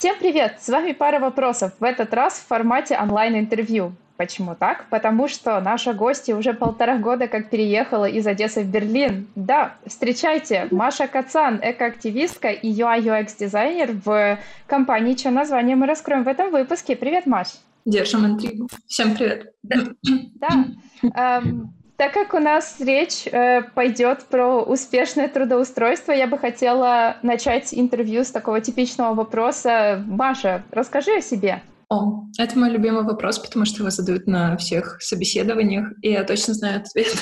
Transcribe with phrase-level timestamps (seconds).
[0.00, 0.56] Всем привет!
[0.62, 1.72] С вами пара вопросов.
[1.78, 3.92] В этот раз в формате онлайн-интервью.
[4.16, 4.86] Почему так?
[4.88, 9.26] Потому что наша гостья уже полтора года как переехала из Одессы в Берлин.
[9.34, 16.50] Да, встречайте, Маша Кацан, экоактивистка и UI-UX-дизайнер в компании, чье название мы раскроем в этом
[16.50, 16.96] выпуске.
[16.96, 17.48] Привет, Маш!
[17.84, 18.70] Держим интригу.
[18.86, 19.52] Всем привет.
[19.62, 20.64] Да.
[21.14, 27.74] Эм, так как у нас речь э, пойдет про успешное трудоустройство, я бы хотела начать
[27.74, 30.02] интервью с такого типичного вопроса.
[30.06, 31.62] Маша, расскажи о себе.
[31.90, 36.54] О, это мой любимый вопрос, потому что его задают на всех собеседованиях, и я точно
[36.54, 37.14] знаю ответ.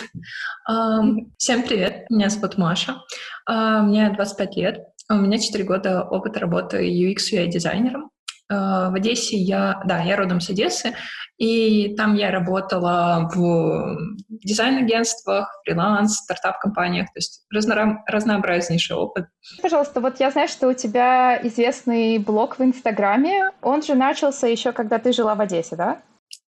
[1.38, 2.98] Всем привет, меня зовут Маша,
[3.46, 8.10] а, мне 25 лет, у меня 4 года опыта работы UX UI дизайнером.
[8.50, 10.94] А, в Одессе я, да, я родом с Одессы,
[11.36, 13.96] и там я работала в
[14.28, 19.26] дизайн-агентствах, фриланс, стартап-компаниях, то есть разно, разнообразнейший опыт.
[19.62, 24.72] Пожалуйста, вот я знаю, что у тебя известный блог в Инстаграме, он же начался еще,
[24.72, 26.02] когда ты жила в Одессе, да?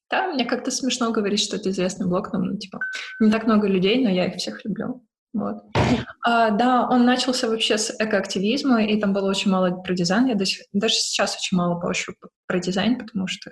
[0.10, 2.80] Да, мне как-то смешно говорить, что это известный блог, но, ну, типа,
[3.20, 5.04] не так много людей, но я их всех люблю.
[5.34, 5.64] Вот.
[6.24, 10.28] А, да, он начался вообще с экоактивизма, и там было очень мало про дизайн.
[10.28, 12.14] Я даже, даже сейчас очень мало поощу
[12.46, 13.52] про дизайн, потому что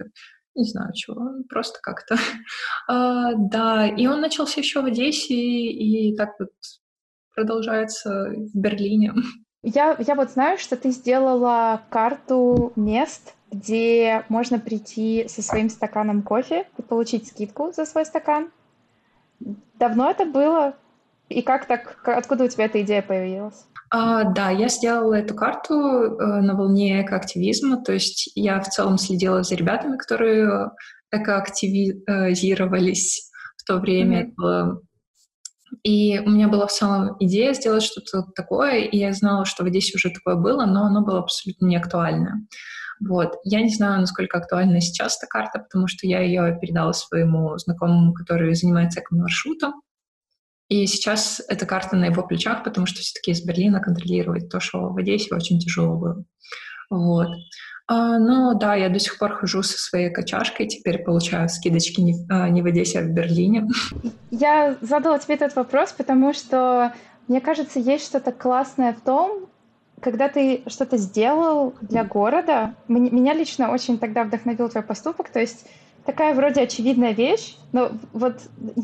[0.56, 2.18] не знаю чего, просто как-то.
[2.88, 6.50] а, да, и он начался еще в Одессе, и так вот
[7.34, 9.14] продолжается в Берлине.
[9.64, 16.24] Я, я вот знаю, что ты сделала карту мест, где можно прийти со своим стаканом
[16.24, 18.50] кофе и получить скидку за свой стакан.
[19.76, 20.76] Давно это было?
[21.32, 23.66] И как так, откуда у тебя эта идея появилась?
[23.90, 28.98] А, да, я сделала эту карту э, на волне экоактивизма, то есть я в целом
[28.98, 30.72] следила за ребятами, которые
[31.12, 34.30] экоактивизировались в то время.
[34.30, 34.78] Mm-hmm.
[35.84, 39.68] И у меня была в целом идея сделать что-то такое, и я знала, что в
[39.68, 42.46] Одессе уже такое было, но оно было абсолютно не актуально.
[43.02, 43.38] Вот.
[43.44, 48.14] Я не знаю, насколько актуальна сейчас эта карта, потому что я ее передала своему знакомому,
[48.14, 49.82] который занимается эко-маршрутом.
[50.72, 54.88] И сейчас эта карта на его плечах, потому что все-таки из Берлина контролировать то, что
[54.88, 56.24] в Одессе очень тяжело было.
[56.90, 57.28] Вот.
[57.88, 62.26] А, ну да, я до сих пор хожу со своей качашкой, теперь получаю скидочки не,
[62.30, 63.68] а, не в Одессе, а в Берлине.
[64.30, 66.94] Я задала тебе этот вопрос, потому что,
[67.28, 69.50] мне кажется, есть что-то классное в том,
[70.00, 72.76] когда ты что-то сделал для города.
[72.88, 75.66] Меня лично очень тогда вдохновил твой поступок, то есть
[76.06, 78.42] такая вроде очевидная вещь, но вот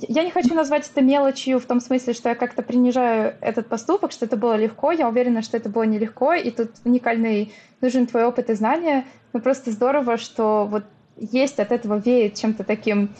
[0.07, 4.11] я не хочу назвать это мелочью в том смысле, что я как-то принижаю этот поступок,
[4.11, 4.91] что это было легко.
[4.91, 9.05] Я уверена, что это было нелегко, и тут уникальный нужен твой опыт и знания.
[9.33, 10.83] Но просто здорово, что вот
[11.17, 13.15] есть от этого веет чем-то таким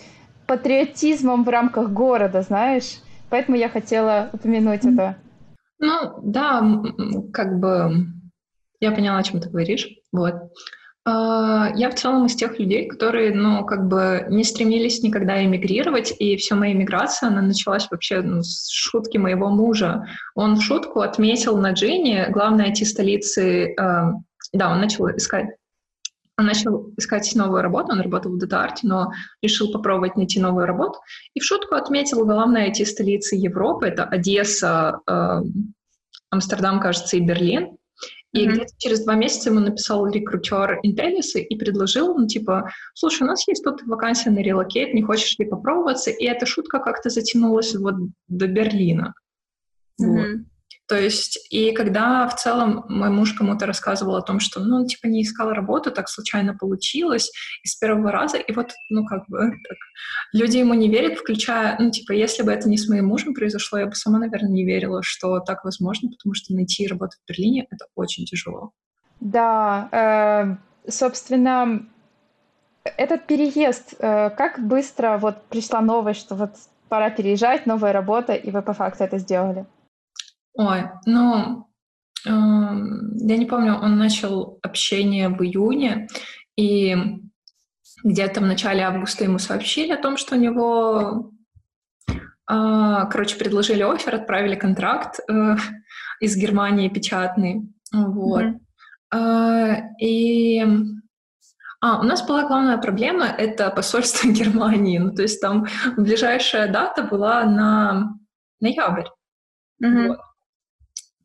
[0.46, 3.00] патриотизмом в рамках города, знаешь.
[3.30, 5.18] Поэтому я хотела упомянуть это.
[5.80, 6.64] Ну, да,
[7.34, 8.08] как бы
[8.80, 9.90] я поняла, о чем ты говоришь.
[10.12, 10.36] Вот.
[11.10, 16.14] А, я в целом из тех людей, которые, ну, как бы не стремились никогда эмигрировать,
[16.20, 20.06] и вся моя эмиграция, она началась вообще ну, с шутки моего мужа.
[20.36, 23.74] Он в шутку отметил на Джине, главной IT-столицы, э,
[24.52, 25.48] да, он начал искать
[26.40, 31.00] он начал искать новую работу, он работал в дата-арте, но решил попробовать найти новую работу.
[31.34, 35.42] И в шутку отметил главные IT-столицы Европы, это Одесса, э,
[36.30, 37.77] Амстердам, кажется, и Берлин.
[38.38, 38.52] И mm-hmm.
[38.52, 43.48] где-то через два месяца ему написал рекрутер Intellis и предложил, ну, типа, слушай, у нас
[43.48, 46.12] есть тут вакансия на релокейт, не хочешь ли попробоваться?
[46.12, 47.96] И эта шутка как-то затянулась вот
[48.28, 49.14] до Берлина.
[50.02, 50.06] Mm-hmm.
[50.06, 50.46] Вот.
[50.88, 54.86] То есть, и когда в целом мой муж кому-то рассказывал о том, что, ну, он,
[54.86, 57.32] типа, не искал работу, так случайно получилось,
[57.64, 59.38] и с первого раза, и вот, ну, как бы,
[59.68, 59.78] так,
[60.32, 63.80] люди ему не верят, включая, ну, типа, если бы это не с моим мужем произошло,
[63.80, 67.68] я бы сама, наверное, не верила, что так возможно, потому что найти работу в Берлине—
[67.70, 68.72] это очень тяжело.
[69.20, 71.86] Да, э, собственно,
[72.86, 76.52] этот переезд, э, как быстро вот пришла новость, что вот
[76.88, 79.66] пора переезжать, новая работа, и вы по факту это сделали?
[80.58, 81.68] Ой, ну,
[82.26, 86.08] э, я не помню, он начал общение в июне,
[86.56, 86.96] и
[88.04, 91.32] где-то в начале августа ему сообщили о том, что у него,
[92.10, 92.16] э,
[92.48, 95.56] короче, предложили офер, отправили контракт э,
[96.20, 98.44] из Германии печатный, вот.
[98.44, 99.84] Mm-hmm.
[100.02, 100.66] И
[101.80, 104.98] а, у нас была главная проблема— это посольство Германии.
[104.98, 108.18] Ну, то есть там ближайшая дата была на
[108.60, 109.06] ноябрь.
[109.84, 110.08] Mm-hmm.
[110.08, 110.20] Вот.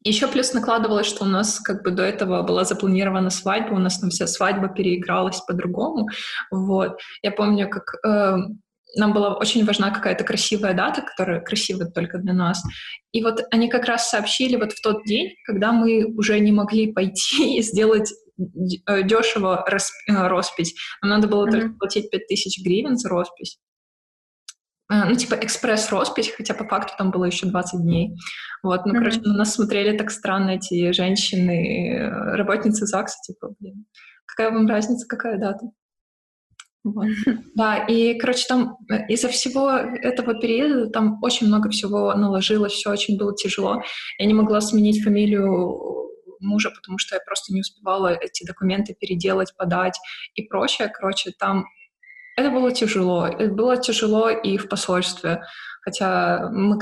[0.04, 3.98] Еще плюс накладывалось, что у нас как бы до этого была запланирована свадьба, у нас
[3.98, 6.08] там вся свадьба переигралась по-другому.
[6.50, 6.98] Вот.
[7.22, 8.36] Я помню, как э,
[8.96, 12.62] нам была очень важна какая-то красивая дата, которая красивая только для нас.
[13.12, 16.92] И вот они как раз сообщили вот в тот день, когда мы уже не могли
[16.92, 19.64] пойти и сделать дешево
[20.08, 20.74] роспись.
[21.00, 21.50] Нам надо было mm-hmm.
[21.50, 23.58] только платить 5000 гривен за роспись.
[24.92, 28.14] Ну, типа экспресс-роспись, хотя по факту там было еще 20 дней.
[28.62, 28.98] Вот, ну, mm-hmm.
[28.98, 33.86] короче, на нас смотрели так странно эти женщины, работницы ЗАГСа, типа, блин,
[34.26, 35.66] какая вам разница, какая дата?
[36.84, 37.06] Вот.
[37.54, 42.90] Да, и, короче, там э, из-за всего этого периода там очень много всего наложилось, все
[42.90, 43.82] очень было тяжело.
[44.18, 46.02] Я не могла сменить фамилию
[46.40, 49.98] мужа, потому что я просто не успевала эти документы переделать, подать
[50.34, 50.88] и прочее.
[50.88, 51.64] Короче, там
[52.36, 53.26] это было тяжело.
[53.26, 55.42] Это было тяжело и в посольстве.
[55.82, 56.78] Хотя мы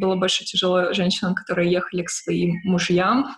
[0.00, 3.34] было больше тяжело женщинам, которые ехали к своим мужьям,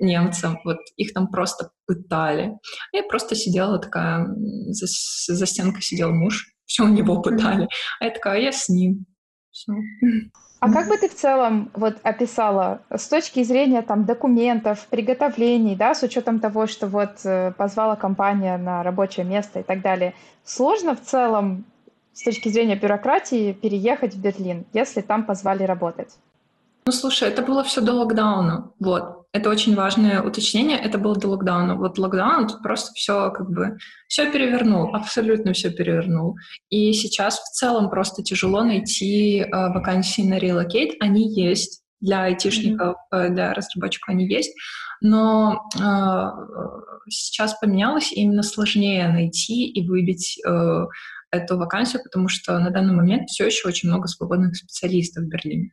[0.00, 2.52] немцам, вот их там просто пытали.
[2.92, 4.26] Я просто сидела такая,
[4.68, 4.86] за,
[5.34, 7.68] за стенкой сидел муж, все у него пытали.
[8.00, 9.06] А я такая, я с ним.
[9.50, 9.72] Все.
[10.60, 15.94] А как бы ты в целом вот описала с точки зрения там документов, приготовлений, да,
[15.94, 20.14] с учетом того, что вот э, позвала компания на рабочее место и так далее,
[20.44, 21.64] сложно в целом
[22.12, 26.16] с точки зрения бюрократии переехать в Берлин, если там позвали работать?
[26.86, 29.17] Ну, слушай, это было все до локдауна, вот.
[29.32, 31.74] Это очень важное уточнение, это было до локдауна.
[31.74, 33.76] Вот локдаун тут просто все как бы,
[34.08, 36.36] все перевернул, абсолютно все перевернул.
[36.70, 42.96] И сейчас в целом просто тяжело найти э, вакансии на Relocate, они есть для айтишников,
[43.12, 43.28] mm-hmm.
[43.30, 44.54] для разработчиков они есть,
[45.02, 50.86] но э, сейчас поменялось, и именно сложнее найти и выбить э,
[51.30, 55.70] эту вакансию, потому что на данный момент все еще очень много свободных специалистов в Берлине.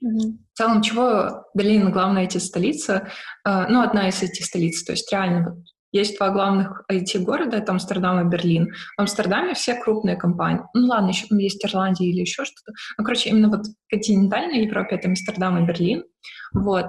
[0.00, 3.08] В целом, чего Берлин главная эти столица,
[3.44, 5.58] э, ну, одна из этих столиц, то есть реально вот
[5.92, 8.72] есть два главных IT-города, это Амстердам и Берлин.
[8.96, 10.62] В Амстердаме все крупные компании.
[10.74, 12.72] Ну ладно, еще там есть Ирландия или еще что-то.
[12.98, 16.04] Ну, короче, именно вот в континентальной Европе это Амстердам и Берлин.
[16.52, 16.86] Вот.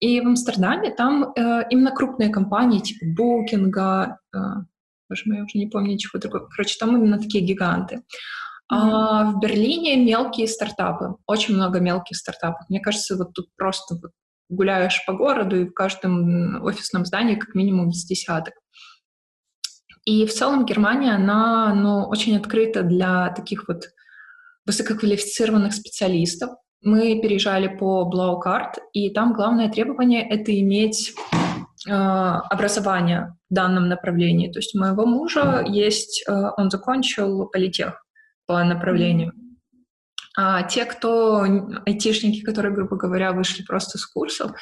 [0.00, 4.38] И в Амстердаме там э, именно крупные компании, типа Букинга, э,
[5.08, 6.48] боже мой, я уже не помню ничего другого.
[6.48, 8.02] Короче, там именно такие гиганты.
[8.70, 12.68] А в Берлине мелкие стартапы, очень много мелких стартапов.
[12.68, 14.12] Мне кажется, вот тут просто вот
[14.50, 18.54] гуляешь по городу, и в каждом офисном здании как минимум с десяток.
[20.04, 23.84] И в целом Германия, она ну, очень открыта для таких вот
[24.66, 26.50] высококвалифицированных специалистов.
[26.82, 28.10] Мы переезжали по
[28.44, 31.14] Card, и там главное требование— это иметь
[31.86, 34.52] э, образование в данном направлении.
[34.52, 38.02] То есть у моего мужа есть, э, он закончил политех
[38.48, 39.32] по направлению.
[40.36, 41.44] А те, кто
[41.86, 44.52] айтишники, которые, грубо говоря, вышли просто с курсов,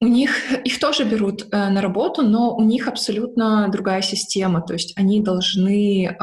[0.00, 4.60] у них их тоже берут э, на работу, но у них абсолютно другая система.
[4.60, 6.16] То есть они должны, э,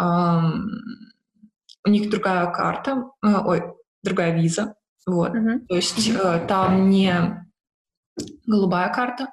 [1.85, 3.63] у них другая карта, э, ой,
[4.03, 4.75] другая виза,
[5.07, 5.33] вот.
[5.33, 5.59] Mm-hmm.
[5.67, 7.43] То есть э, там не
[8.45, 9.29] голубая карта,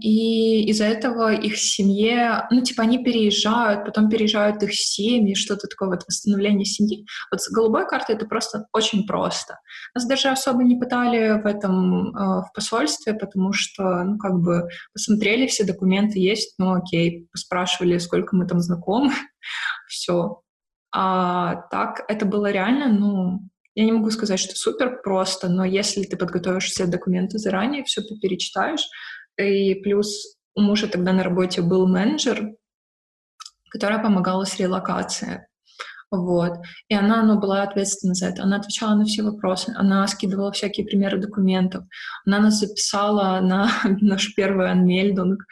[0.00, 5.88] и из-за этого их семье, ну, типа, они переезжают, потом переезжают их семьи, что-то такое,
[5.88, 7.04] вот восстановление семьи.
[7.32, 9.58] Вот с голубой картой это просто очень просто.
[9.94, 14.68] Нас даже особо не пытали в этом э, в посольстве, потому что, ну, как бы,
[14.92, 19.12] посмотрели, все документы есть, ну, окей, поспрашивали, сколько мы там знакомы,
[19.88, 20.42] все.
[20.94, 23.40] А так это было реально, ну,
[23.78, 28.02] я не могу сказать, что супер просто, но если ты подготовишь все документы заранее, все
[28.02, 28.84] ты перечитаешь,
[29.36, 32.56] и плюс у мужа тогда на работе был менеджер,
[33.70, 35.42] которая помогала с релокацией.
[36.10, 36.54] Вот.
[36.88, 38.42] И она ну, была ответственна за это.
[38.42, 39.72] Она отвечала на все вопросы.
[39.76, 41.84] Она скидывала всякие примеры документов.
[42.26, 43.70] Она нас записала на
[44.00, 45.44] наш первый анмельдинг.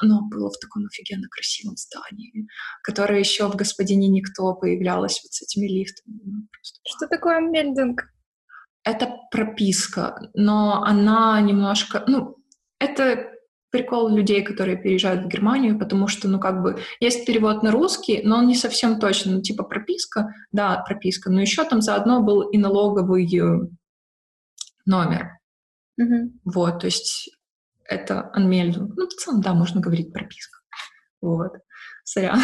[0.00, 2.46] Оно было в таком офигенно красивом здании,
[2.82, 6.20] которое еще в «Господине Никто» появлялось вот с этими лифтами.
[6.24, 8.04] Ну, Что такое мельдинг?
[8.84, 12.04] Это прописка, но она немножко...
[12.06, 12.36] Ну,
[12.78, 13.30] это
[13.70, 18.22] прикол людей, которые переезжают в Германию, потому что, ну, как бы, есть перевод на русский,
[18.24, 19.32] но он не совсем точно.
[19.32, 23.68] Ну, типа прописка, да, прописка, но еще там заодно был и налоговый э,
[24.86, 25.38] номер.
[26.00, 26.30] Mm-hmm.
[26.44, 27.30] Вот, то есть
[27.90, 28.94] это анмельдинг.
[28.96, 30.60] Ну, в целом, да, можно говорить прописка.
[31.20, 31.52] Вот.
[32.04, 32.40] Сорян.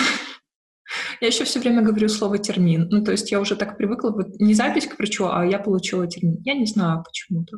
[1.21, 2.89] Я еще все время говорю слово термин.
[2.91, 6.07] Ну, то есть я уже так привыкла, вот не запись к врачу, а я получила
[6.07, 6.41] термин.
[6.45, 7.57] Я не знаю почему-то.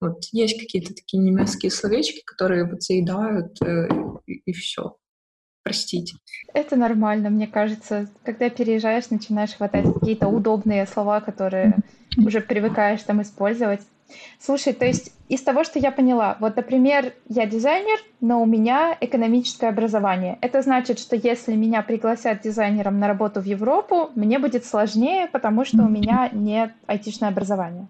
[0.00, 3.88] Вот есть какие-то такие немецкие словечки, которые вот заедают, э,
[4.26, 4.96] и, и все.
[5.62, 6.16] Простите.
[6.52, 8.10] Это нормально, мне кажется.
[8.22, 11.76] Когда переезжаешь, начинаешь хватать какие-то удобные слова, которые
[12.18, 13.80] уже привыкаешь там использовать.
[14.40, 18.96] Слушай, то есть из того, что я поняла, вот, например, я дизайнер, но у меня
[19.00, 20.38] экономическое образование.
[20.40, 25.64] Это значит, что если меня пригласят дизайнером на работу в Европу, мне будет сложнее, потому
[25.64, 27.86] что у меня нет айтишное образование.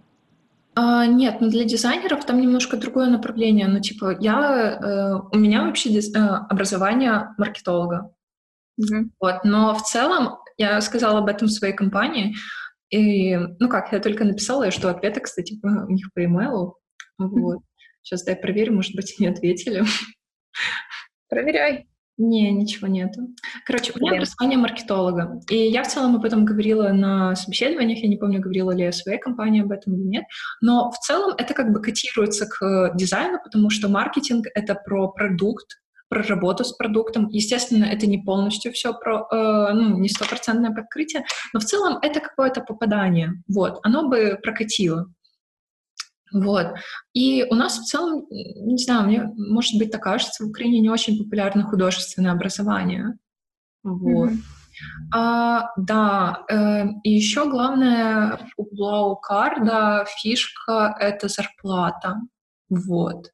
[0.75, 3.67] А, нет, ну для дизайнеров там немножко другое направление.
[3.67, 8.13] Ну, типа, я, э, у меня вообще диз, э, образование маркетолога.
[8.81, 9.09] Mm-hmm.
[9.21, 12.37] Вот, но в целом я сказала об этом в своей компании,
[12.91, 16.79] и, ну как, я только написала, я жду ответа, кстати, у них по имейлу.
[17.19, 17.59] Вот.
[18.03, 19.83] Сейчас дай проверю, может быть, они ответили.
[21.29, 21.87] Проверяй.
[22.17, 23.29] Не, ничего нету.
[23.65, 25.41] Короче, у меня образование маркетолога.
[25.49, 28.91] И я в целом об этом говорила на собеседованиях, я не помню, говорила ли я
[28.91, 30.25] своей компании об этом или нет,
[30.61, 35.79] но в целом это как бы котируется к дизайну, потому что маркетинг— это про продукт,
[36.09, 37.29] про работу с продуктом.
[37.29, 42.21] Естественно, это не полностью все про, э, ну, не стопроцентное покрытие, но в целом это
[42.21, 43.43] какое-то попадание.
[43.49, 45.07] Вот, оно бы прокатило.
[46.33, 46.75] Вот.
[47.15, 50.91] И у нас в целом, не знаю, мне, может быть, так кажется, в Украине не
[50.91, 53.19] очень популярно художественное образование.
[53.83, 54.31] Вот.
[54.31, 55.15] Mm-hmm.
[55.15, 62.17] А, да, э, и еще главное у Блаукарда фишка— это зарплата.
[62.69, 63.33] Вот.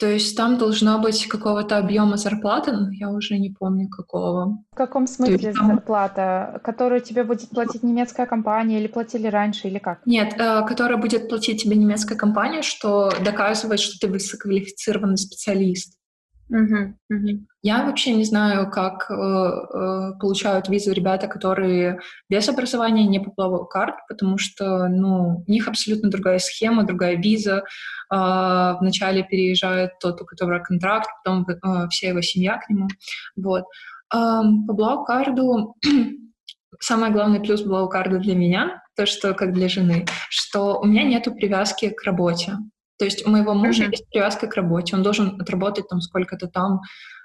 [0.00, 4.64] То есть там должна быть какого-то объема зарплаты, но я уже не помню какого.
[4.72, 5.66] В каком смысле там...
[5.66, 6.58] зарплата?
[6.64, 10.00] Которую тебе будет платить немецкая компания или платили раньше, или как?
[10.06, 15.99] Нет, э, которая будет платить тебе немецкая компания, что доказывает, что ты высококвалифицированный специалист.
[16.50, 17.46] Угу, угу.
[17.62, 23.64] Я вообще не знаю, как э, э, получают визу ребята, которые без образования не по
[23.66, 27.62] карт, потому что ну, у них абсолютно другая схема, другая виза.
[28.12, 32.88] Э, вначале переезжает тот, у которого контракт, потом э, вся его семья к нему.
[33.36, 33.62] Вот.
[34.12, 35.76] Э, по блау-карду
[36.80, 41.32] самый главный плюс блау-карда для меня, то, что как для жены, что у меня нету
[41.32, 42.54] привязки к работе.
[43.00, 43.90] То есть у моего мужа mm-hmm.
[43.92, 44.94] есть привязка к работе.
[44.94, 46.82] Он должен отработать там сколько-то там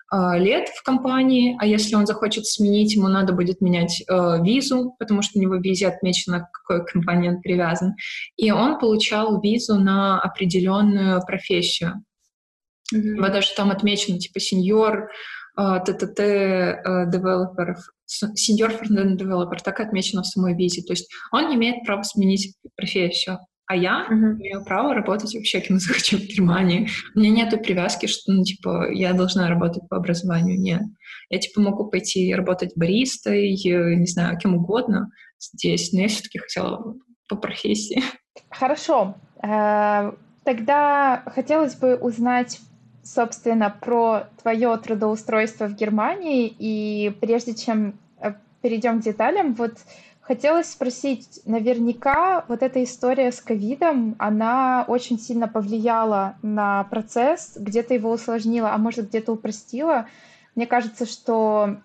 [0.10, 4.96] э, лет в компании, а если он захочет сменить, ему надо будет менять э, визу,
[5.00, 7.94] потому что у него в визе отмечено, к какой компании он привязан.
[8.38, 12.06] И он получал визу на определенную профессию.
[12.94, 13.20] Mm-hmm.
[13.20, 15.10] Вот даже там отмечено, типа, сеньор,
[15.58, 16.20] ТТТ
[17.12, 20.84] девелоперов, сеньор фронтенд девелопер, так отмечено в самой визе.
[20.84, 23.40] То есть он не имеет права сменить профессию.
[23.68, 24.36] А я uh-huh.
[24.36, 26.88] имею право работать вообще, кем захочу в Германии.
[27.16, 30.60] У меня нет привязки, что, ну, типа, я должна работать по образованию.
[30.60, 30.82] Нет.
[31.30, 36.96] Я, типа, могу пойти работать баристой, не знаю, кем угодно здесь, но я все-таки хотела
[37.28, 38.04] по профессии.
[38.52, 39.16] Хорошо.
[39.42, 40.12] Э,
[40.44, 42.60] тогда хотелось бы узнать,
[43.04, 46.54] собственно, про твое трудоустройство в Германии.
[46.58, 49.74] И прежде чем э, перейдем к деталям, вот
[50.28, 57.94] Хотелось спросить, наверняка вот эта история с ковидом, она очень сильно повлияла на процесс, где-то
[57.94, 60.08] его усложнила, а может где-то упростила.
[60.56, 61.78] Мне кажется, что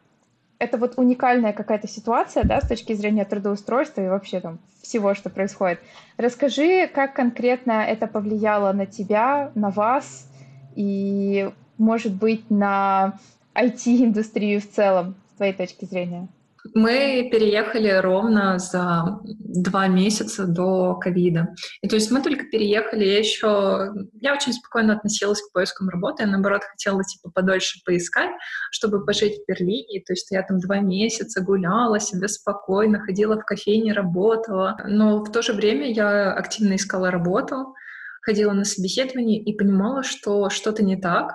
[0.59, 5.28] это вот уникальная какая-то ситуация, да, с точки зрения трудоустройства и вообще там всего, что
[5.28, 5.80] происходит.
[6.16, 10.30] Расскажи, как конкретно это повлияло на тебя, на вас
[10.76, 13.18] и, может быть, на
[13.54, 16.26] IT-индустрию в целом, с твоей точки зрения.
[16.74, 21.48] Мы переехали ровно за два месяца до ковида.
[21.82, 23.92] И то есть мы только переехали, я еще...
[24.20, 28.30] Я очень спокойно относилась к поискам работы, я, наоборот, хотела, типа, подольше поискать,
[28.70, 30.02] чтобы пожить в Берлине.
[30.06, 34.78] То есть я там два месяца гуляла себе спокойно, ходила в кофейне, работала.
[34.86, 37.74] Но в то же время я активно искала работу,
[38.22, 41.32] ходила на собеседование и понимала, что что-то не так,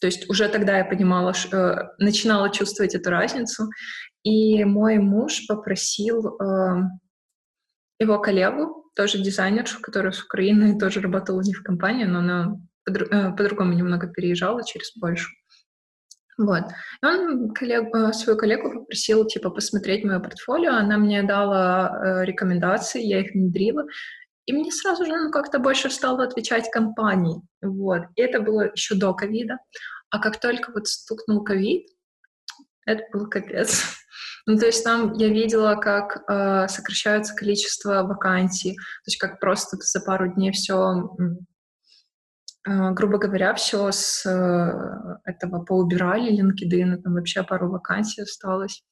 [0.00, 3.68] то есть уже тогда я понимала, э, начинала чувствовать эту разницу.
[4.24, 6.82] И мой муж попросил э,
[7.98, 12.56] его коллегу, тоже дизайнершу, которая с Украины, тоже работала не в компании, но она
[12.86, 15.30] э, по-другому немного переезжала через Польшу.
[16.38, 16.62] Вот.
[17.02, 20.72] И он коллег, э, свою коллегу попросил, типа, посмотреть мое портфолио.
[20.72, 23.84] Она мне дала э, рекомендации, я их внедрила.
[24.46, 27.42] И мне сразу же ну, как-то больше стало отвечать компании.
[27.60, 28.02] Вот.
[28.14, 29.58] И это было еще до ковида.
[30.10, 31.88] А как только вот стукнул ковид,
[32.86, 33.84] это был капец.
[34.48, 39.76] Ну, то есть там я видела, как э, сокращается количество вакансий, то есть как просто
[39.76, 41.14] за пару дней все,
[42.66, 48.82] э, грубо говоря, все с э, этого поубирали, LinkedIn, там вообще пару вакансий осталось.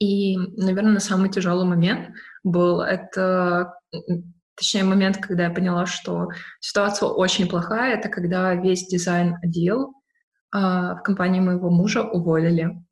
[0.00, 2.08] И, наверное, самый тяжелый момент
[2.42, 3.74] был это,
[4.56, 9.92] точнее, момент, когда я поняла, что ситуация очень плохая, это когда весь дизайн-отдел
[10.52, 12.87] э, в компании моего мужа уволили.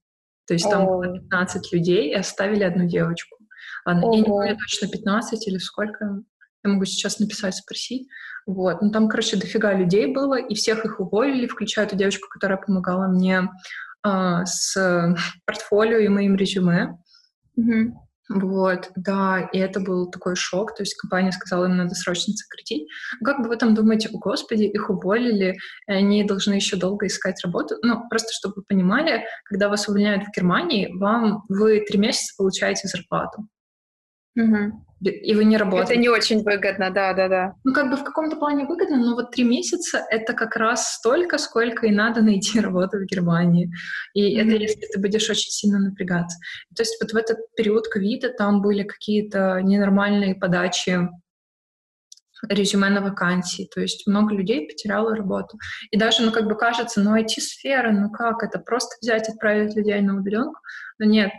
[0.46, 3.36] То есть там было 15 людей и оставили одну девочку.
[3.84, 6.22] Ладно, я не помню точно 15 или сколько.
[6.64, 8.08] Я могу сейчас написать, спросить.
[8.46, 8.80] Вот.
[8.80, 13.08] Ну, там, короче, дофига людей было, и всех их уволили, включая ту девочку, которая помогала
[13.08, 13.48] мне
[14.06, 15.14] э, с
[15.46, 16.96] портфолио и моим резюме.
[17.58, 17.92] Mm-hmm.
[18.28, 22.88] Вот, да, и это был такой шок, то есть компания сказала, им надо срочно сократить.
[23.24, 25.56] Как бы вы там думаете, о господи, их уволили,
[25.86, 27.76] они должны еще долго искать работу?
[27.82, 32.88] Ну, просто чтобы вы понимали, когда вас увольняют в Германии, вам вы три месяца получаете
[32.88, 33.48] зарплату.
[34.36, 34.85] Угу.
[35.00, 35.92] И вы не работаете.
[35.92, 37.54] Это не очень выгодно, да, да, да.
[37.64, 41.36] Ну, как бы в каком-то плане выгодно, но вот три месяца— это как раз столько,
[41.36, 43.70] сколько и надо найти работу в Германии.
[44.14, 44.42] И mm-hmm.
[44.42, 46.38] это если ты будешь очень сильно напрягаться.
[46.74, 51.08] То есть вот в этот период ковида там были какие-то ненормальные подачи
[52.48, 53.68] резюме на вакансии.
[53.74, 55.58] То есть много людей потеряло работу.
[55.90, 60.00] И даже, ну, как бы кажется, ну, IT-сфера, ну как это, просто взять, отправить людей
[60.00, 60.58] на удаленку?
[60.98, 61.30] Но нет,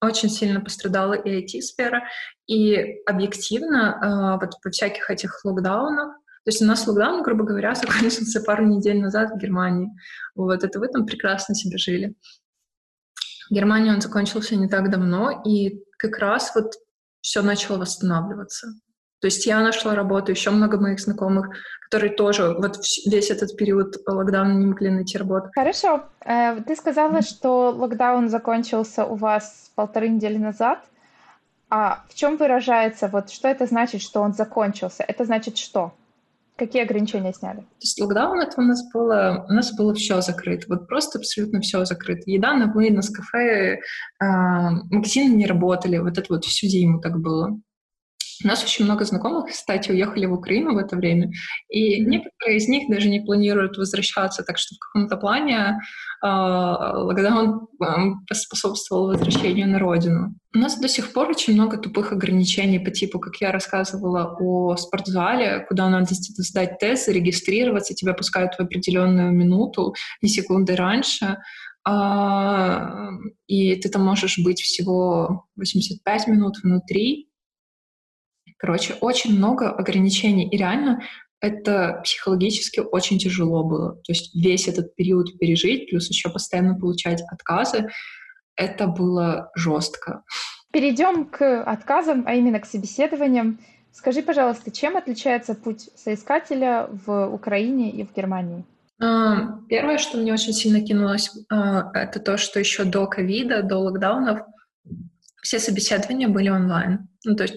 [0.00, 2.04] очень сильно пострадала и IT-сфера,
[2.46, 7.74] и объективно э, вот во всяких этих локдаунах, то есть у нас локдаун, грубо говоря,
[7.74, 9.90] закончился пару недель назад в Германии.
[10.34, 12.14] Вот это вы там прекрасно себе жили.
[13.50, 16.74] В Германии он закончился не так давно, и как раз вот
[17.20, 18.68] все начало восстанавливаться.
[19.20, 21.48] То есть я нашла работу, еще много моих знакомых,
[21.86, 25.48] которые тоже вот весь этот период локдауна не могли найти работу.
[25.54, 26.04] Хорошо.
[26.20, 30.84] Э, ты сказала, что локдаун закончился у вас полторы недели назад.
[31.70, 35.04] А в чем выражается, вот что это значит, что он закончился?
[35.06, 35.94] Это значит что?
[36.56, 37.60] Какие ограничения сняли?
[37.60, 41.60] То есть локдаун это у нас было, у нас было все закрыто, вот просто абсолютно
[41.60, 42.22] все закрыто.
[42.26, 43.80] Еда на вынос, кафе, э,
[44.20, 47.58] магазины не работали, вот это вот всю зиму так было.
[48.44, 51.30] У нас очень много знакомых, кстати, уехали в Украину в это время,
[51.68, 55.80] и некоторые из них даже не планируют возвращаться, так что в каком-то плане
[56.22, 60.34] э, локдаун э, способствовал возвращению на родину.
[60.54, 64.76] У нас до сих пор очень много тупых ограничений по типу, как я рассказывала о
[64.76, 71.38] спортзале, куда надо сдать тест, зарегистрироваться, тебя пускают в определенную минуту, не секунды раньше,
[71.86, 73.10] а,
[73.46, 77.28] и ты там можешь быть всего 85 минут внутри,
[78.64, 80.48] Короче, очень много ограничений.
[80.48, 81.02] И реально
[81.38, 83.96] это психологически очень тяжело было.
[83.96, 87.90] То есть весь этот период пережить, плюс еще постоянно получать отказы,
[88.56, 90.22] это было жестко.
[90.72, 93.58] Перейдем к отказам, а именно к собеседованиям.
[93.92, 98.64] Скажи, пожалуйста, чем отличается путь соискателя в Украине и в Германии?
[98.98, 103.76] А, первое, что мне очень сильно кинулось, а, это то, что еще до ковида, до
[103.76, 104.40] локдаунов,
[105.42, 107.10] все собеседования были онлайн.
[107.26, 107.56] Ну, то есть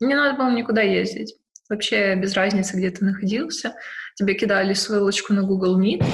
[0.00, 1.36] не надо было никуда ездить.
[1.68, 3.74] Вообще без разницы, где ты находился.
[4.16, 6.04] Тебе кидали ссылочку на Google Meet,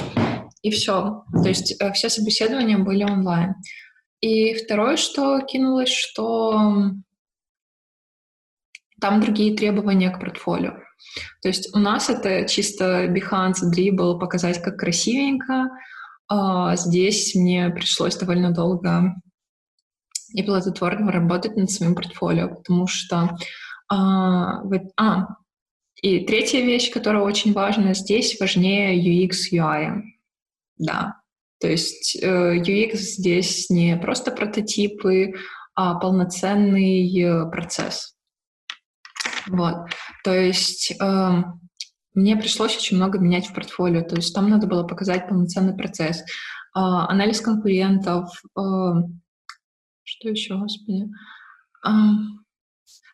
[0.61, 1.23] и все.
[1.31, 3.55] То есть э, все собеседования были онлайн.
[4.21, 6.91] И второе, что кинулось, что
[8.99, 10.73] там другие требования к портфолио.
[11.41, 15.69] То есть у нас это чисто Behance, Dribble, показать как красивенько.
[16.27, 19.15] А здесь мне пришлось довольно долго
[20.33, 23.35] и плодотворно работать над своим портфолио, потому что
[23.91, 24.63] а,
[24.97, 25.27] а,
[26.01, 30.01] и третья вещь, которая очень важна, здесь важнее UX UI.
[30.77, 31.17] Да.
[31.59, 35.33] То есть э, UX здесь не просто прототипы,
[35.75, 38.15] а полноценный э, процесс.
[39.47, 39.75] Вот.
[40.23, 41.43] То есть э,
[42.13, 44.03] мне пришлось очень много менять в портфолио.
[44.03, 46.21] То есть там надо было показать полноценный процесс.
[46.21, 46.23] Э,
[46.75, 48.29] анализ конкурентов.
[48.57, 49.03] Э,
[50.03, 51.09] что еще, господи?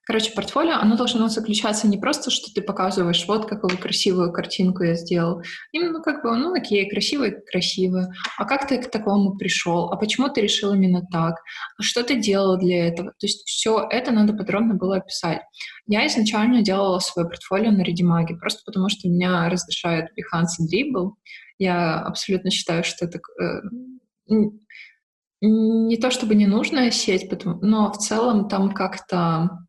[0.07, 4.95] Короче, портфолио, оно должно заключаться не просто, что ты показываешь, вот какую красивую картинку я
[4.95, 5.41] сделал.
[5.73, 8.05] Именно как бы, ну окей, красивый, красивый.
[8.37, 9.89] А как ты к такому пришел?
[9.91, 11.35] А почему ты решил именно так?
[11.77, 13.09] А что ты делал для этого?
[13.19, 15.41] То есть все это надо подробно было описать.
[15.87, 21.15] Я изначально делала свое портфолио на Редимаге, просто потому что меня раздражает Behance и Dribble.
[21.57, 24.35] Я абсолютно считаю, что это э,
[25.41, 27.29] не то чтобы ненужная сеть,
[27.61, 29.66] но в целом там как-то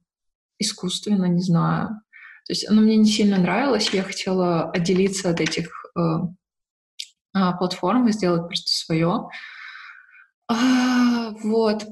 [0.59, 1.89] искусственно, не знаю.
[2.47, 6.01] То есть оно мне не сильно нравилось, я хотела отделиться от этих э,
[7.37, 9.29] э, платформ и сделать просто свое.
[10.51, 11.85] А, вот.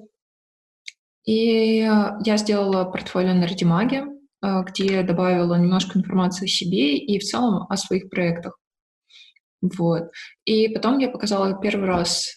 [1.25, 4.07] И я сделала портфолио на Редимаге,
[4.43, 8.59] э, где я добавила немножко информации о себе и в целом о своих проектах.
[9.61, 10.11] Вот.
[10.45, 12.29] И потом я показала первый раз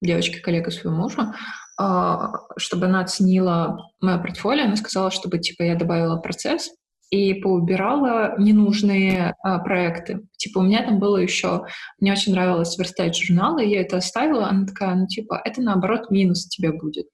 [0.00, 1.34] девочке, коллеге своему мужу, а,
[1.76, 6.70] чтобы она оценила мое портфолио, она сказала, чтобы типа я добавила процесс
[7.10, 10.20] и поубирала ненужные а, проекты.
[10.36, 11.64] Типа у меня там было еще,
[12.00, 16.46] мне очень нравилось верстать журналы, я это оставила, она такая, ну типа это наоборот минус
[16.48, 17.06] тебе будет.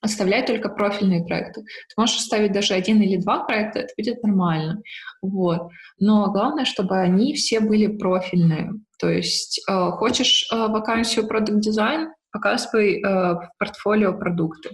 [0.00, 1.62] Оставляй только профильные проекты.
[1.62, 4.82] Ты можешь оставить даже один или два проекта, это будет нормально.
[5.22, 5.70] Вот.
[5.98, 8.72] Но главное, чтобы они все были профильные.
[8.98, 14.70] То есть э, хочешь э, вакансию продукт дизайн, показывай э, в портфолио продукты.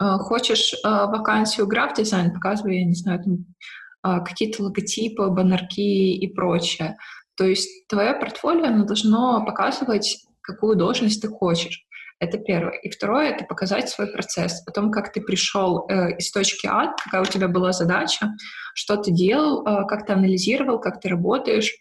[0.00, 6.96] хочешь вакансию граф-дизайн, показывай, я не знаю, там, какие-то логотипы, баннерки и прочее.
[7.36, 11.84] То есть твое портфолио оно должно показывать, какую должность ты хочешь.
[12.20, 12.76] Это первое.
[12.78, 16.92] И второе— это показать свой процесс, о том, как ты пришел э, из точки А,
[17.04, 18.32] какая у тебя была задача,
[18.74, 21.72] что ты делал, э, как ты анализировал, как ты работаешь.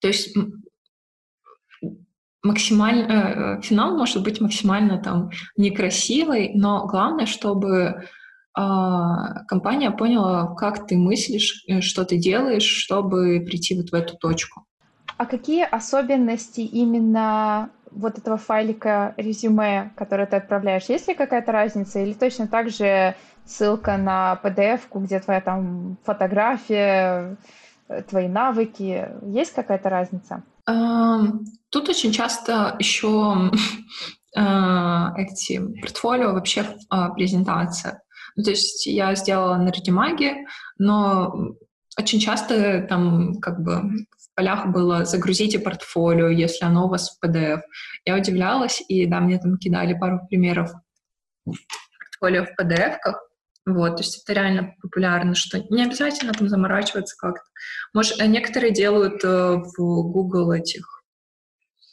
[0.00, 0.34] То есть
[2.46, 8.60] максимально э, э, финал может быть максимально там некрасивый, но главное, чтобы э,
[9.48, 14.64] компания поняла, как ты мыслишь, э, что ты делаешь, чтобы прийти вот в эту точку.
[15.18, 22.00] А какие особенности именно вот этого файлика резюме, который ты отправляешь, есть ли какая-то разница?
[22.00, 27.36] Или точно так же ссылка на PDF, где твоя там фотография,
[28.08, 29.08] твои навыки?
[29.22, 30.42] Есть какая-то разница?
[30.66, 33.50] Тут очень часто еще
[34.36, 38.02] а, эти портфолио вообще а, презентация.
[38.34, 40.46] Ну, то есть я сделала на Редимаге,
[40.78, 41.34] но
[41.98, 43.82] очень часто там как бы
[44.36, 47.62] полях было «загрузите портфолио, если оно у вас в PDF».
[48.04, 50.70] Я удивлялась, и да, мне там кидали пару примеров
[51.44, 53.25] портфолио в PDF-ках,
[53.66, 57.44] вот, то есть это реально популярно, что не обязательно там заморачиваться как-то.
[57.92, 61.02] Может, э, некоторые делают э, в Google этих...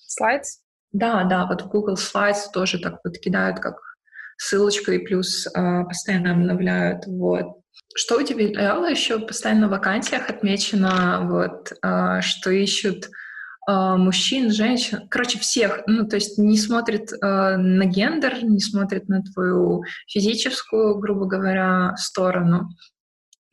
[0.07, 0.61] Slides?
[0.91, 3.77] Да, да, вот в Google Slides тоже так вот кидают как
[4.37, 7.57] ссылочку и плюс э, постоянно обновляют, вот.
[7.95, 13.09] Что удивляло еще постоянно в вакансиях отмечено, вот, э, что ищут э,
[13.67, 17.17] мужчин, женщин, короче, всех, ну, то есть не смотрит э,
[17.57, 22.69] на гендер, не смотрит на твою физическую, грубо говоря, сторону.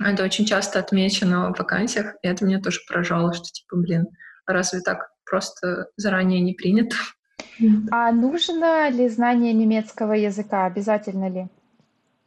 [0.03, 4.07] Это очень часто отмечено в вакансиях, и это меня тоже поражало, что, типа, блин,
[4.47, 6.97] разве так просто заранее не принято?
[7.91, 10.67] А нужно ли знание немецкого языка?
[10.67, 11.49] Обязательно ли?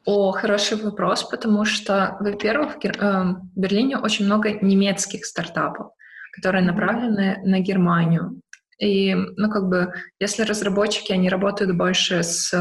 [0.06, 5.91] О, хороший вопрос, потому что, во-первых, в эм, Берлине очень много немецких стартапов,
[6.34, 8.41] которые направлены на Германию.
[8.80, 12.52] И, ну, как бы, если разработчики, они работают больше с,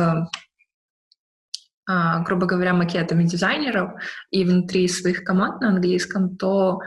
[1.89, 3.93] а, грубо говоря, макетами дизайнеров
[4.31, 6.81] и внутри своих команд на английском, то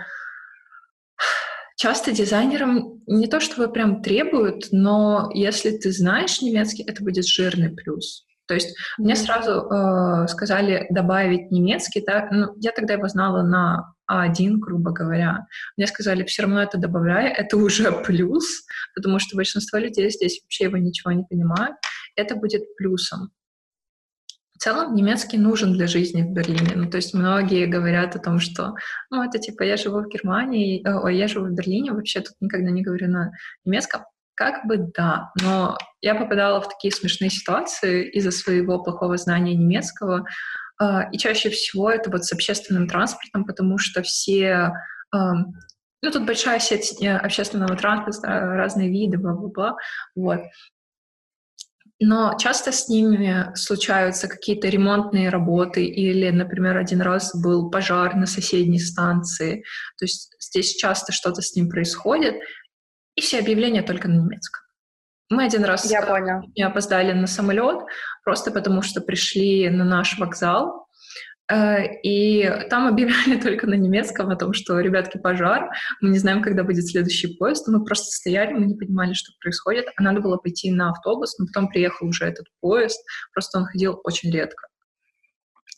[1.75, 7.71] часто дизайнерам не то чтобы прям требуют, но если ты знаешь немецкий, это будет жирный
[7.71, 8.25] плюс.
[8.47, 13.93] То есть мне сразу э, сказали добавить немецкий, да, ну, я тогда его знала на
[14.09, 15.47] А1, грубо говоря.
[15.77, 20.65] Мне сказали, все равно это добавляй, это уже плюс, потому что большинство людей здесь вообще
[20.65, 21.75] его ничего не понимают.
[22.15, 23.31] Это будет плюсом.
[24.55, 26.75] В целом немецкий нужен для жизни в Берлине.
[26.75, 28.75] Ну, то есть многие говорят о том, что,
[29.09, 32.35] ну, это типа я живу в Германии, э, ой, я живу в Берлине, вообще тут
[32.39, 33.31] никогда не говорю на
[33.65, 34.03] немецком.
[34.35, 40.25] Как бы да, но я попадала в такие смешные ситуации из-за своего плохого знания немецкого,
[40.77, 44.71] а, и чаще всего это вот с общественным транспортом, потому что все...
[45.13, 49.75] Ну, тут большая сеть э, общественного транспорта, разные виды, бла-бла-бла,
[50.15, 50.41] вот.
[51.99, 58.25] Но часто с ними случаются какие-то ремонтные работы или, например, один раз был пожар на
[58.25, 59.63] соседней станции.
[59.97, 62.35] То есть здесь часто что-то с ним происходит,
[63.15, 64.65] и все объявления только на немецком.
[65.29, 66.43] Мы один раз Я понял.
[66.61, 67.83] опоздали на самолет,
[68.23, 70.87] просто потому что пришли на наш вокзал,
[71.51, 76.43] э, и там объявляли только на немецком о том, что, ребятки, пожар, мы не знаем,
[76.43, 80.37] когда будет следующий поезд, мы просто стояли, мы не понимали, что происходит, а надо было
[80.37, 84.67] пойти на автобус, но потом приехал уже этот поезд, просто он ходил очень редко.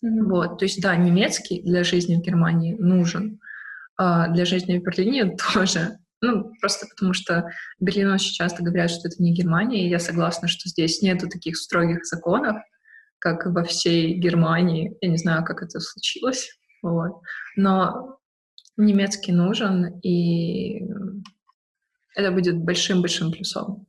[0.04, 0.24] Mm-hmm.
[0.26, 3.40] Вот, то есть, да, немецкий для жизни в Германии нужен,
[3.98, 7.50] а для жизни в Берлине тоже, ну, просто потому что
[7.80, 11.58] Берлин очень часто говорят, что это не Германия, и я согласна, что здесь нету таких
[11.58, 12.58] строгих законов,
[13.20, 14.98] как во всей Германии.
[15.02, 16.50] Я не знаю, как это случилось,
[16.82, 17.22] вот.
[17.56, 18.20] Но
[18.78, 20.82] немецкий нужен, и
[22.16, 23.88] это будет большим-большим плюсом.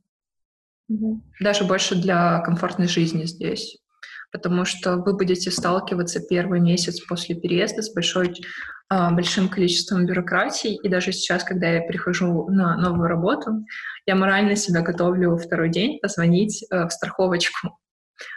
[0.91, 1.21] Mm-hmm.
[1.41, 3.77] Даже больше для комфортной жизни здесь
[4.31, 8.33] потому что вы будете сталкиваться первый месяц после переезда с большой,
[8.89, 10.75] а, большим количеством бюрократии.
[10.83, 13.65] И даже сейчас, когда я перехожу на новую работу,
[14.05, 17.77] я морально себя готовлю второй день позвонить э, в страховочку.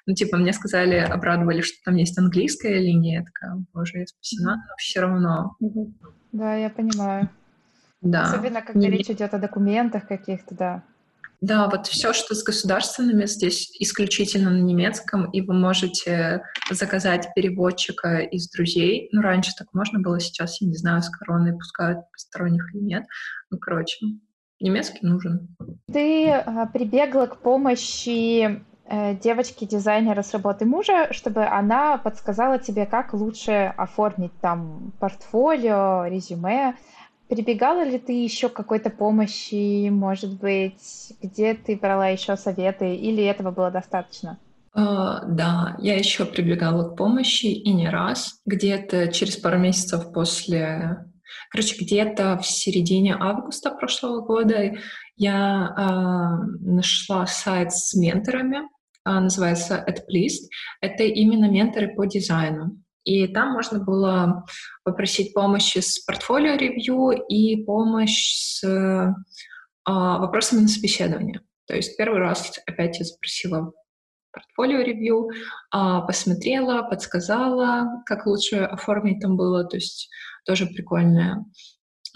[0.07, 3.21] Ну, типа, мне сказали, обрадовали, что там есть английская линия.
[3.21, 5.57] Я такая, боже, я спасена, но все равно.
[6.33, 7.29] Да, я понимаю.
[8.01, 8.23] Да.
[8.23, 8.91] Особенно, когда Не...
[8.91, 10.83] речь идет о документах каких-то, да.
[11.43, 18.19] Да, вот все, что с государственными, здесь исключительно на немецком, и вы можете заказать переводчика
[18.19, 19.09] из друзей.
[19.11, 23.07] Ну, раньше так можно было, сейчас, я не знаю, с короной пускают посторонних или нет.
[23.51, 24.07] Ну, короче,
[24.61, 25.49] немецкий нужен.
[25.93, 33.15] Ты а, прибегла к помощи э, девочки-дизайнера с работы мужа, чтобы она подсказала тебе, как
[33.15, 36.77] лучше оформить там портфолио, резюме.
[37.33, 43.25] Прибегала ли ты еще к какой-то помощи, может быть, где ты брала еще советы, или
[43.25, 44.39] этого было достаточно?
[44.77, 48.39] Uh, да, я еще прибегала к помощи и не раз.
[48.45, 51.07] Где-то через пару месяцев после,
[51.51, 54.75] короче, где-то в середине августа прошлого года
[55.17, 58.59] я uh, нашла сайт с менторами,
[59.09, 60.51] uh, называется AdPleased.
[60.83, 62.82] Это именно менторы по дизайну.
[63.05, 64.45] И там можно было
[64.85, 69.13] попросить помощи с портфолио-ревью и помощь с э,
[69.87, 71.41] вопросами на собеседование.
[71.67, 73.73] То есть первый раз опять я запросила
[74.33, 80.09] портфолио-ревью, э, посмотрела, подсказала, как лучше оформить там было, то есть
[80.47, 81.45] тоже прикольное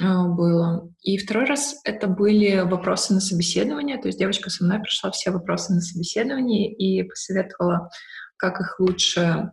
[0.01, 0.89] э, было.
[1.03, 5.31] И второй раз это были вопросы на собеседование, то есть девочка со мной прошла все
[5.31, 7.91] вопросы на собеседование и посоветовала,
[8.37, 9.51] как их лучше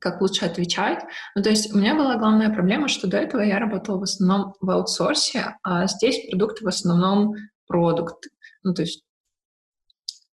[0.00, 1.04] как лучше отвечать.
[1.34, 4.54] Ну, то есть у меня была главная проблема, что до этого я работала в основном
[4.60, 7.34] в аутсорсе, а здесь продукты в основном
[7.66, 8.26] продукт.
[8.62, 9.04] Ну, то есть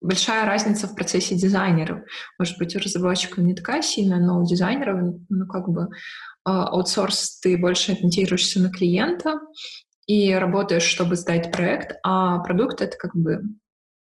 [0.01, 2.01] большая разница в процессе дизайнеров.
[2.37, 5.89] Может быть, у разработчиков не такая сильная, но у дизайнеров, ну, как бы
[6.43, 9.39] а, аутсорс, ты больше ориентируешься на клиента
[10.05, 13.41] и работаешь, чтобы сдать проект, а продукт— это как бы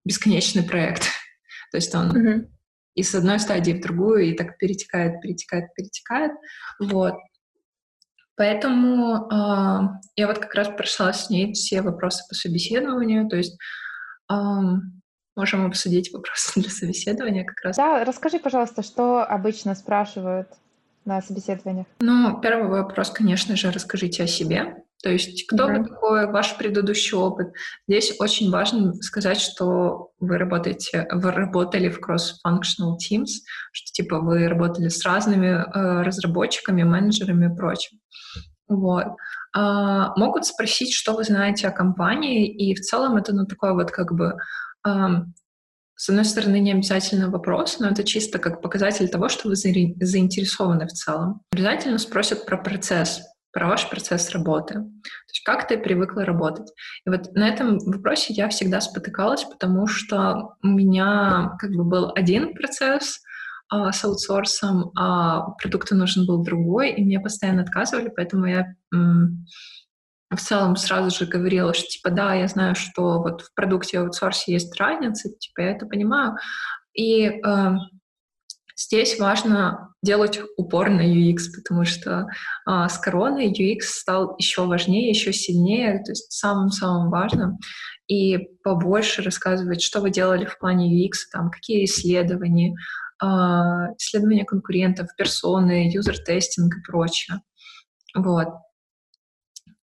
[0.04, 1.02] бесконечный проект.
[1.72, 2.48] То есть он mm-hmm
[2.98, 6.32] и с одной стадии в другую, и так перетекает, перетекает, перетекает.
[6.80, 7.14] Вот.
[8.36, 13.56] Поэтому э, я вот как раз прошла с ней все вопросы по собеседованию, то есть
[14.30, 14.34] э,
[15.36, 17.76] можем обсудить вопросы для собеседования как раз.
[17.76, 20.48] Да, расскажи, пожалуйста, что обычно спрашивают
[21.04, 21.86] на собеседованиях?
[22.00, 24.82] Ну, первый вопрос, конечно же, расскажите о себе.
[25.02, 25.78] То есть кто mm-hmm.
[25.78, 27.52] вы такой, ваш предыдущий опыт.
[27.86, 33.30] Здесь очень важно сказать, что вы работаете, вы работали в cross-functional teams,
[33.72, 37.98] что типа вы работали с разными э, разработчиками, менеджерами и прочим.
[38.68, 39.06] Вот.
[39.54, 43.90] А, могут спросить, что вы знаете о компании, и в целом это ну такой вот
[43.90, 44.36] как бы
[44.84, 45.22] а,
[45.98, 50.86] с одной стороны, не обязательно вопрос, но это чисто как показатель того, что вы заинтересованы
[50.86, 51.40] в целом.
[51.50, 53.20] Обязательно спросят про процесс,
[53.52, 54.74] про ваш процесс работы.
[54.74, 56.70] То есть как ты привыкла работать.
[57.04, 62.12] И вот на этом вопросе я всегда спотыкалась, потому что у меня как бы был
[62.14, 63.20] один процесс
[63.68, 69.46] а, с аутсорсом, а продукту нужен был другой, и мне постоянно отказывали, поэтому я м-
[70.30, 74.52] в целом сразу же говорила, что типа да, я знаю, что вот в продукте аутсорсе
[74.52, 76.36] есть разница, типа я это понимаю.
[76.92, 77.70] И э,
[78.78, 82.28] Здесь важно делать упор на UX, потому что
[82.64, 87.58] а, с короной UX стал еще важнее, еще сильнее, то есть самым-самым важным.
[88.06, 92.76] И побольше рассказывать, что вы делали в плане UX, там, какие исследования,
[93.20, 97.40] а, исследования конкурентов, персоны, юзер-тестинг и прочее.
[98.14, 98.48] Вот.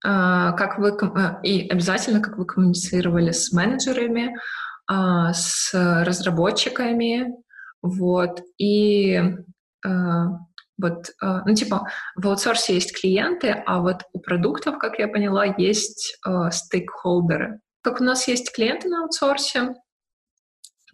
[0.05, 4.37] А, как вы, а, и обязательно, как вы коммуницировали с менеджерами,
[4.87, 7.43] а, с разработчиками,
[7.85, 8.41] вот.
[8.57, 10.25] И э,
[10.79, 15.45] вот, э, ну, типа, в аутсорсе есть клиенты, а вот у продуктов, как я поняла,
[15.45, 17.61] есть э, стейкхолдеры.
[17.83, 19.75] Как у нас есть клиенты на аутсорсе,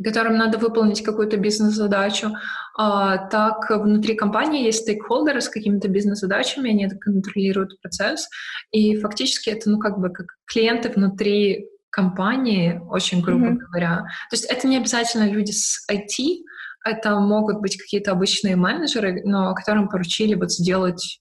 [0.02, 2.32] которым надо выполнить какую-то бизнес-задачу,
[2.76, 8.26] а, так внутри компании есть стейкхолдеры с какими-то бизнес-задачами, они контролируют процесс,
[8.72, 13.56] и фактически это, ну, как бы, как клиенты внутри компании, очень грубо mm-hmm.
[13.56, 13.96] говоря.
[14.30, 16.44] То есть это не обязательно люди с IT,
[16.84, 21.20] это могут быть какие-то обычные менеджеры, но которым поручили вот сделать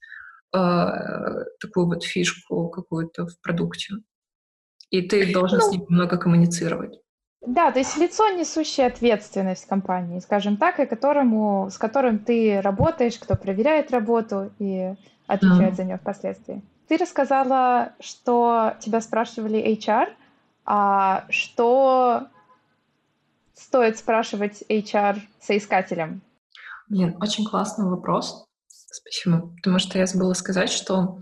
[0.56, 0.58] э,
[1.60, 3.96] такую вот фишку какую-то в продукте.
[4.90, 7.00] И ты должен ну, с ним много коммуницировать.
[7.42, 13.18] Да, то есть лицо, несущее ответственность компании, скажем так, и которому, с которым ты работаешь,
[13.18, 14.94] кто проверяет работу и
[15.28, 15.76] отвечает mm.
[15.76, 16.62] за нее впоследствии.
[16.88, 20.08] Ты рассказала, что тебя спрашивали HR,
[20.66, 22.28] а что
[23.60, 26.22] стоит спрашивать HR соискателям?
[26.88, 28.46] Блин, очень классный вопрос.
[28.68, 29.54] Спасибо.
[29.58, 31.22] Потому что я забыла сказать, что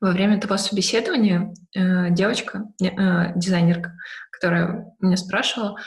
[0.00, 3.94] во время того собеседования э, девочка, э, дизайнерка,
[4.30, 5.78] которая меня спрашивала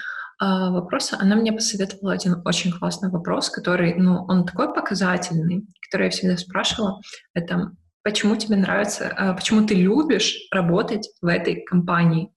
[0.41, 6.06] э, вопросы, она мне посоветовала один очень классный вопрос, который, ну, он такой показательный, который
[6.06, 6.99] я всегда спрашивала.
[7.36, 12.32] Это почему тебе нравится, э, почему ты любишь работать в этой компании?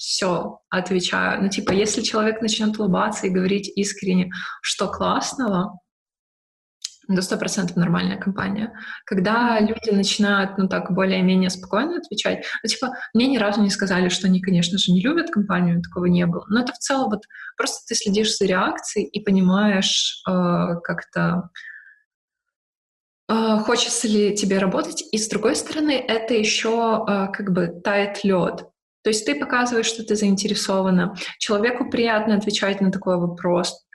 [0.00, 1.42] Все, отвечаю.
[1.42, 4.30] Ну, типа, если человек начнет улыбаться и говорить искренне,
[4.62, 5.78] что классного,
[7.06, 8.72] до сто процентов нормальная компания.
[9.04, 14.08] Когда люди начинают, ну так, более-менее спокойно отвечать, ну типа, мне ни разу не сказали,
[14.08, 16.46] что они, конечно же, не любят компанию, такого не было.
[16.48, 17.24] Но это в целом вот
[17.56, 20.30] просто ты следишь за реакцией и понимаешь э,
[20.84, 21.50] как-то,
[23.28, 25.02] э, хочется ли тебе работать.
[25.10, 28.70] И с другой стороны, это еще э, как бы тает лед.
[29.02, 31.14] То есть ты показываешь, что ты заинтересована.
[31.38, 33.86] Человеку приятно отвечать на такой вопрос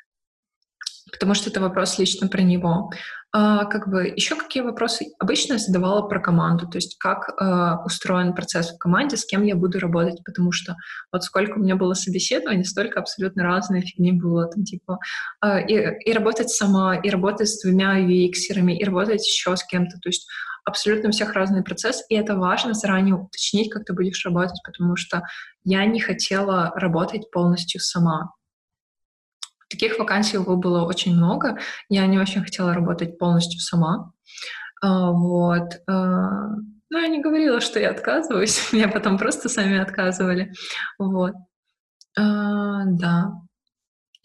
[1.12, 2.90] потому что это вопрос лично про него.
[3.38, 7.86] А, как бы еще какие вопросы обычно я задавала про команду, то есть как э,
[7.86, 10.78] устроен процесс в команде, с кем я буду работать, потому что
[11.12, 15.00] вот сколько у меня было собеседований, столько абсолютно разной фигни было, там типа
[15.44, 19.98] э, и, и работать сама, и работать с двумя UX-ерами, и работать еще с кем-то,
[20.00, 20.28] то есть
[20.64, 24.96] абсолютно у всех разный процесс, и это важно заранее уточнить, как ты будешь работать, потому
[24.96, 25.24] что
[25.66, 28.32] я не хотела работать полностью сама.
[29.70, 31.58] Таких вакансий увы, было очень много.
[31.90, 34.12] Я не очень хотела работать полностью сама.
[34.82, 35.82] А, вот.
[35.88, 36.56] А,
[36.90, 38.70] но я не говорила, что я отказываюсь.
[38.72, 40.54] Меня потом просто сами отказывали.
[41.00, 41.34] Вот.
[42.18, 43.32] А, да.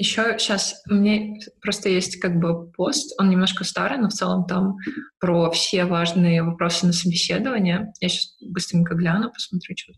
[0.01, 4.79] Еще сейчас мне просто есть как бы пост, он немножко старый, но в целом там
[5.19, 7.93] про все важные вопросы на собеседование.
[8.01, 9.93] Я сейчас быстренько гляну, посмотрю, что.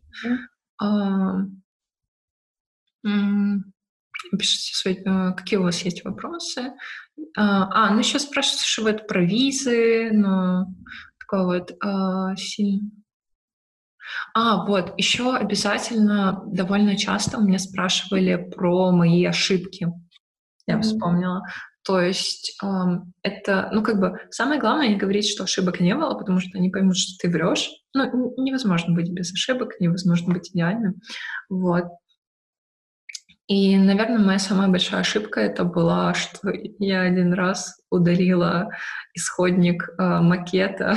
[3.07, 3.59] Mm.
[4.31, 6.73] Пишите свои, э, какие у вас есть вопросы.
[7.37, 10.67] А, а ну еще спрашивают про визы, но
[11.19, 12.91] такое вот а, сильно.
[14.35, 19.89] А, вот, еще обязательно довольно часто у меня спрашивали про мои ошибки.
[20.67, 21.43] Я вспомнила.
[21.85, 26.15] То есть эм, это, ну, как бы, самое главное не говорить, что ошибок не было,
[26.15, 27.71] потому что они поймут, что ты врешь.
[27.93, 31.01] Ну, невозможно быть без ошибок, невозможно быть идеальным.
[31.49, 31.87] Вот.
[33.53, 38.71] И, наверное, моя самая большая ошибка это была, что я один раз удалила
[39.13, 40.95] исходник э, макета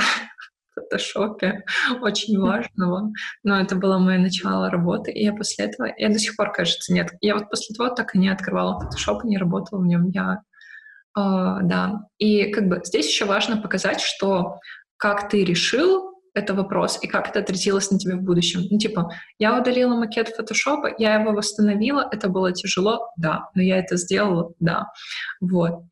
[0.70, 1.64] в фотошопе,
[2.00, 3.12] очень важного.
[3.42, 6.94] Но это было мое начало работы, и я после этого, я до сих пор, кажется,
[6.94, 7.12] нет.
[7.20, 10.08] Я вот после того так и не открывала фотошоп, не работала в нем.
[10.08, 10.40] Я,
[11.14, 11.20] э,
[11.62, 12.06] да.
[12.16, 14.60] И как бы здесь еще важно показать, что
[14.96, 18.60] как ты решил, это вопрос, и как это отразилось на тебе в будущем.
[18.70, 23.78] Ну, типа, я удалила макет фотошопа, я его восстановила, это было тяжело, да, но я
[23.78, 24.86] это сделала, да.
[25.40, 25.84] Вот.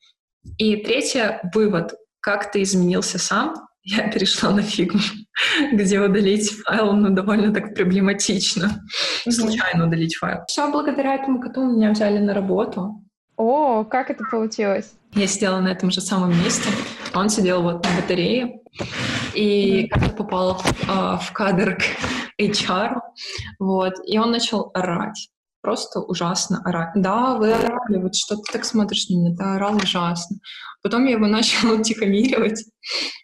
[0.59, 3.55] И третье, вывод, как ты изменился сам,
[3.85, 5.01] я перешла на фигму,
[5.73, 8.83] где удалить файл, ну, довольно так проблематично.
[9.27, 9.31] Mm-hmm.
[9.31, 10.41] Случайно удалить файл.
[10.47, 13.03] Все благодаря этому коту меня взяли на работу.
[13.37, 14.93] О, как это получилось?
[15.15, 16.69] Я сидела на этом же самом месте,
[17.15, 18.61] он сидел вот на батарее,
[19.35, 23.01] и как-то попал э, в кадр к HR,
[23.59, 25.29] вот, и он начал орать.
[25.61, 26.93] Просто ужасно орать.
[26.95, 30.37] Да, вы орали, вот что ты так смотришь на меня, ты орал ужасно.
[30.83, 32.65] Потом я его начала утихомиривать,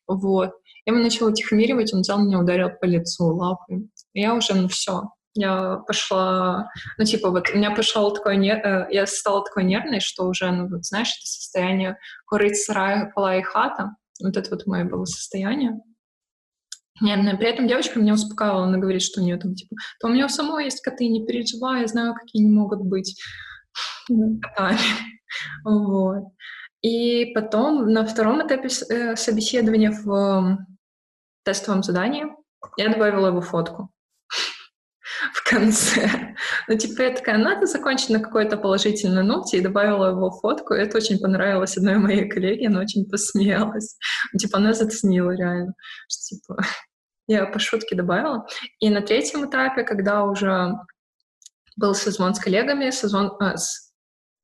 [0.06, 0.50] вот.
[0.86, 3.90] Я его начала утихомиривать, он взял меня, ударил по лицу лапой.
[4.14, 5.02] Я уже, ну все,
[5.34, 6.68] я пошла,
[6.98, 8.58] ну, типа, вот у меня пошел такой, нер...
[8.58, 13.36] Э, я стала такой нервной, что уже, ну, вот, знаешь, это состояние курить сарая, пола
[13.36, 15.80] и хата, вот это вот мое было состояние.
[17.00, 17.36] Нервное.
[17.36, 20.26] При этом девочка меня успокаивала, она говорит, что у нее там, типа, то у меня
[20.26, 23.20] у самой есть коты, не переживай, я знаю, какие они могут быть
[24.08, 24.78] котами.
[25.64, 26.24] Вот.
[26.82, 30.58] И потом на втором этапе э, собеседования в
[31.44, 32.26] тестовом задании
[32.76, 33.90] я добавила его фотку
[35.34, 36.34] в конце.
[36.68, 40.96] Ну, типа, я такая, надо закончить на какой-то положительной ноте, и добавила его фотку, это
[40.96, 43.96] очень понравилось одной моей коллеге, она очень посмеялась.
[44.32, 45.74] Ну, типа, она заценила реально,
[46.08, 46.64] что, типа,
[47.30, 48.46] я по шутке добавила.
[48.80, 50.72] И на третьем этапе, когда уже
[51.76, 53.92] был созвон с коллегами, созвон, а, с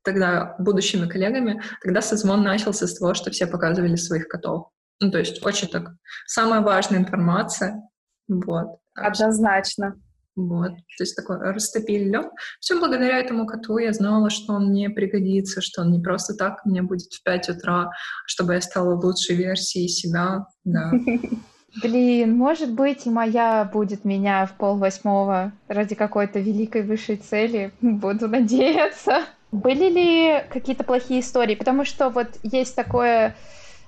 [0.05, 4.68] тогда будущими коллегами, тогда созвон начался с того, что все показывали своих котов.
[5.01, 5.90] Ну, то есть очень так,
[6.27, 7.83] самая важная информация.
[8.29, 8.79] Вот.
[8.94, 10.01] Однозначно.
[10.37, 12.27] Вот, то есть такой растопили лед.
[12.61, 16.64] Все благодаря этому коту я знала, что он мне пригодится, что он не просто так
[16.66, 17.90] мне будет в 5 утра,
[18.27, 20.46] чтобы я стала лучшей версией себя.
[20.62, 20.92] Да.
[21.83, 27.71] Блин, может быть, и моя будет меня в пол восьмого ради какой-то великой высшей цели.
[27.81, 29.25] Буду надеяться.
[29.53, 31.55] Были ли какие-то плохие истории?
[31.55, 33.37] Потому что вот есть такое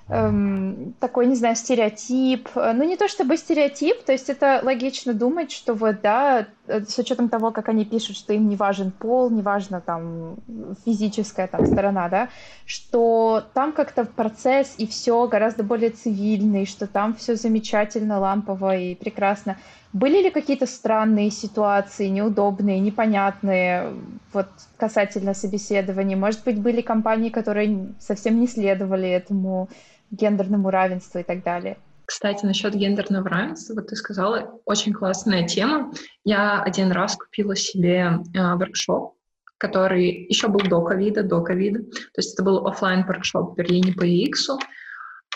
[0.09, 2.49] эм, такой, не знаю, стереотип.
[2.55, 6.97] Ну, не то чтобы стереотип, то есть это логично думать, что вот, да, э, с
[6.97, 10.37] учетом того, как они пишут, что им не важен пол, не важна там
[10.85, 12.29] физическая там сторона, да,
[12.65, 18.95] что там как-то процесс и все гораздо более цивильный, что там все замечательно, лампово и
[18.95, 19.57] прекрасно.
[19.91, 23.93] Были ли какие-то странные ситуации, неудобные, непонятные,
[24.33, 24.47] вот
[24.77, 26.15] касательно собеседований?
[26.15, 29.67] Может быть, были компании, которые совсем не следовали этому
[30.11, 31.77] гендерному равенству и так далее.
[32.05, 35.91] Кстати, насчет гендерного равенства, вот ты сказала, очень классная тема.
[36.23, 39.15] Я один раз купила себе э, воркшоп,
[39.59, 41.83] который еще был до ковида, до ковида.
[41.83, 44.57] То есть это был офлайн воркшоп в Берлине по UX.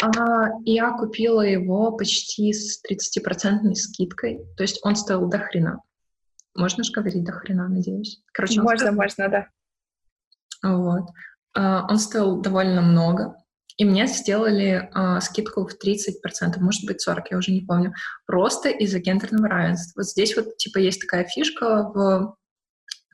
[0.01, 4.39] А, я купила его почти с 30% скидкой.
[4.57, 5.79] То есть он стоил до хрена.
[6.55, 8.21] Можно же говорить до хрена, надеюсь.
[8.31, 8.95] Короче, можно, стоил...
[8.95, 9.47] можно, да.
[10.63, 11.09] Вот.
[11.55, 13.35] А, он стоил довольно много.
[13.77, 17.93] И мне сделали э, скидку в 30%, может быть 40%, я уже не помню,
[18.25, 20.01] просто из-за гендерного равенства.
[20.01, 22.35] Вот здесь вот типа есть такая фишка в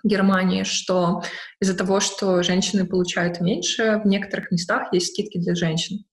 [0.03, 1.23] Германии, что
[1.61, 6.05] из-за того, что женщины получают меньше, в некоторых местах есть скидки для женщин.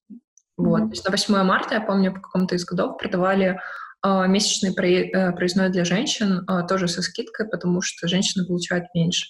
[0.56, 0.82] Вот.
[0.82, 0.86] Mm-hmm.
[0.86, 3.60] То есть на 8 марта, я помню, по какому-то из годов продавали
[4.04, 9.26] э, месячный проездной для женщин э, тоже со скидкой, потому что женщины получают меньше.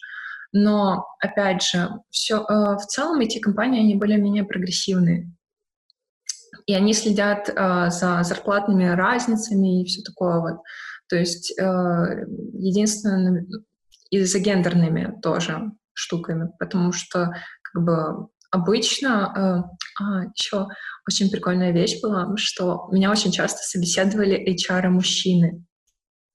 [0.53, 5.31] Но, опять же, все, э, в целом эти компании, они более-менее прогрессивные.
[6.67, 10.61] И они следят э, за зарплатными разницами и все такое вот.
[11.09, 13.47] То есть э, единственное,
[14.11, 17.33] и за гендерными тоже штуками, потому что
[17.63, 19.67] как бы обычно
[19.99, 20.69] э, а, еще
[21.09, 25.65] очень прикольная вещь была, что меня очень часто собеседовали HR-мужчины.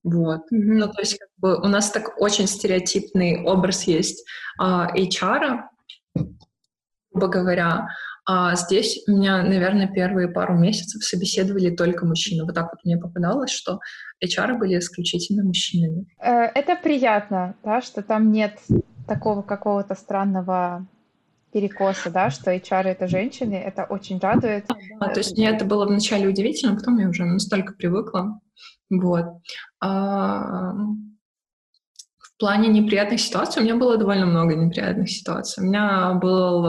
[0.03, 0.41] Вот.
[0.51, 0.77] Mm-hmm.
[0.77, 4.25] Ну, то есть, как бы у нас так очень стереотипный образ есть
[4.59, 5.61] а, HR,
[7.11, 7.87] грубо говоря.
[8.27, 12.45] А здесь меня, наверное, первые пару месяцев собеседовали только мужчины.
[12.45, 13.79] Вот так вот мне попадалось, что
[14.23, 16.05] HR были исключительно мужчинами.
[16.19, 18.59] Э, это приятно, да, что там нет
[19.07, 20.87] такого какого-то странного
[21.51, 24.65] перекоса, да, что HR это женщины, это очень радует.
[24.99, 28.39] А, то есть мне это было вначале удивительно, потом я уже настолько привыкла.
[28.89, 29.25] Вот.
[29.79, 30.73] А,
[32.19, 35.63] в плане неприятных ситуаций у меня было довольно много неприятных ситуаций.
[35.63, 36.65] У меня был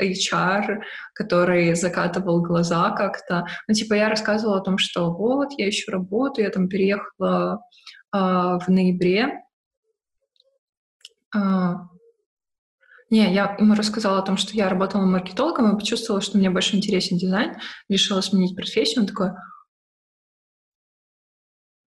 [0.00, 0.82] HR,
[1.14, 3.46] который закатывал глаза как-то.
[3.66, 7.62] Ну, типа, я рассказывала о том, что вот, я ищу работу, я там переехала
[8.12, 9.40] а, в ноябре.
[11.34, 11.88] А,
[13.10, 16.76] не, я ему рассказала о том, что я работала маркетологом и почувствовала, что мне больше
[16.76, 17.56] интересен дизайн,
[17.88, 19.02] решила сменить профессию.
[19.02, 19.30] Он такой,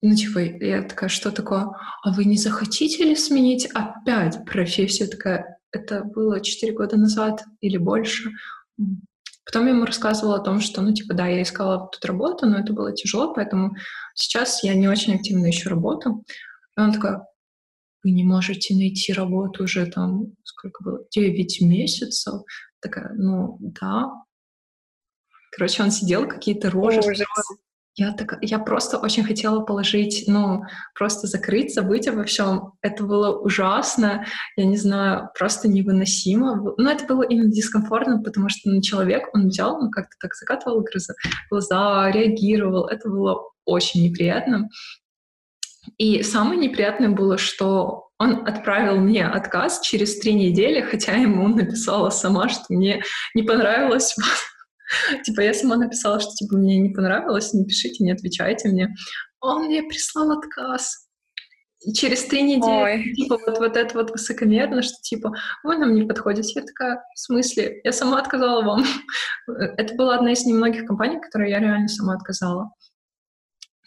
[0.01, 1.69] ну, типа, я такая, что такое?
[2.03, 5.09] А вы не захотите ли сменить опять профессию?
[5.09, 8.31] Такая, это было 4 года назад или больше.
[9.45, 12.59] Потом я ему рассказывала о том, что, ну, типа, да, я искала тут работу, но
[12.59, 13.75] это было тяжело, поэтому
[14.13, 16.23] сейчас я не очень активно ищу работу.
[16.77, 17.17] И он такой,
[18.07, 22.41] вы не можете найти работу уже там, сколько было, 9 месяцев.
[22.79, 24.13] Такая, ну, да.
[25.51, 27.01] Короче, он сидел, какие-то рожи.
[27.95, 30.61] Я, так, я просто очень хотела положить, ну,
[30.93, 32.73] просто закрыть, забыть обо всем.
[32.81, 36.75] Это было ужасно, я не знаю, просто невыносимо.
[36.77, 40.85] Но это было именно дискомфортно, потому что ну, человек, он взял, ну, как-то так закатывал
[41.49, 42.87] глаза, реагировал.
[42.87, 44.69] Это было очень неприятно.
[45.97, 52.09] И самое неприятное было, что он отправил мне отказ через три недели, хотя ему написала
[52.09, 53.01] сама, что мне
[53.33, 54.15] не понравилось
[55.23, 58.93] Типа я сама написала, что типа мне не понравилось, не пишите, не отвечайте мне.
[59.39, 61.07] Он мне прислал отказ.
[61.93, 63.13] Через три недели, Ой.
[63.13, 65.31] типа, вот, вот это вот высокомерно, что, типа,
[65.63, 66.59] вы нам не подходите.
[66.59, 67.81] Я такая, в смысле?
[67.83, 68.83] Я сама отказала вам.
[69.77, 72.71] это была одна из немногих компаний, которые я реально сама отказала.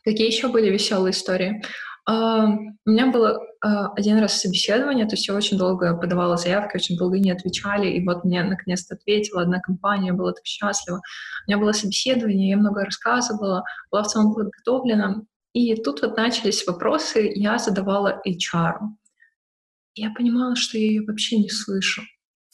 [0.04, 1.62] Какие еще были веселые истории?
[2.10, 6.96] У меня было uh, один раз собеседование, то есть я очень долго подавала заявки, очень
[6.96, 10.96] долго не отвечали, и вот мне наконец-то ответила одна компания, была так счастлива.
[10.96, 16.66] У меня было собеседование, я много рассказывала, была в целом подготовлена, и тут вот начались
[16.66, 18.74] вопросы, я задавала HR.
[19.94, 22.02] Я понимала, что я ее вообще не слышу.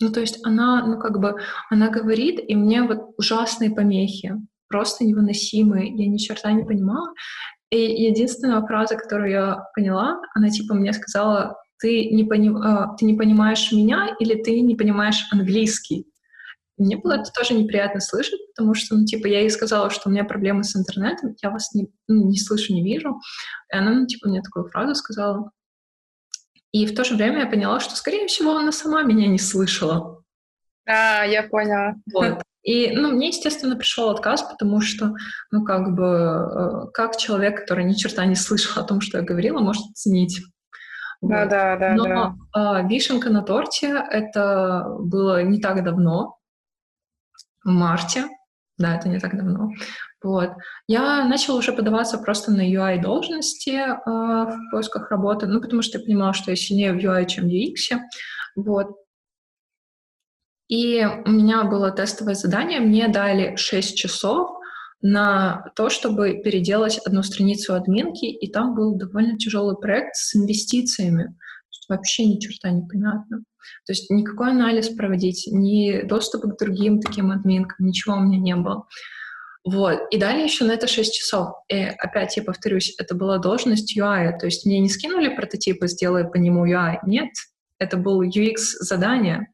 [0.01, 1.37] Ну, то есть она, ну, как бы,
[1.71, 4.35] она говорит, и мне вот ужасные помехи,
[4.69, 7.13] просто невыносимые, я ни черта не понимала.
[7.71, 12.51] И единственная фраза, которую я поняла, она типа мне сказала, ты не, пони...
[12.65, 16.07] А, ты не понимаешь меня или ты не понимаешь английский.
[16.79, 20.13] Мне было это тоже неприятно слышать, потому что, ну, типа, я ей сказала, что у
[20.13, 23.19] меня проблемы с интернетом, я вас не, ну, не слышу, не вижу.
[23.73, 25.51] И она, ну, типа, мне такую фразу сказала.
[26.73, 30.23] И в то же время я поняла, что, скорее всего, она сама меня не слышала.
[30.87, 31.95] А, я поняла.
[32.13, 32.43] Вот.
[32.67, 35.15] И, ну, мне, естественно, пришел отказ, потому что,
[35.53, 39.25] ну, как бы, э, как человек, который ни черта не слышал о том, что я
[39.25, 40.41] говорила, может оценить.
[41.23, 41.51] Да, вот.
[41.51, 41.95] да, да.
[41.95, 42.05] Но
[42.53, 42.81] да.
[42.81, 46.39] Э, вишенка на торте это было не так давно,
[47.65, 48.25] в марте,
[48.79, 49.71] да, это не так давно.
[50.21, 50.51] Вот.
[50.89, 55.99] Я начала уже подаваться просто на UI должности э, в поисках работы, ну, потому что
[55.99, 58.01] я понимала, что я сильнее в UI, чем в UX.
[58.57, 58.89] Вот.
[60.69, 64.51] И у меня было тестовое задание, мне дали 6 часов
[65.01, 71.37] на то, чтобы переделать одну страницу админки, и там был довольно тяжелый проект с инвестициями.
[71.89, 73.45] Вообще ни черта не понятно.
[73.87, 78.57] То есть никакой анализ проводить, ни доступа к другим таким админкам, ничего у меня не
[78.57, 78.87] было.
[79.65, 80.01] Вот.
[80.11, 81.51] И далее еще на это 6 часов.
[81.69, 84.39] И опять я повторюсь, это была должность UI.
[84.39, 86.99] То есть мне не скинули прототипы, сделай по нему UI.
[87.07, 87.31] Нет,
[87.79, 89.49] это был UX задание.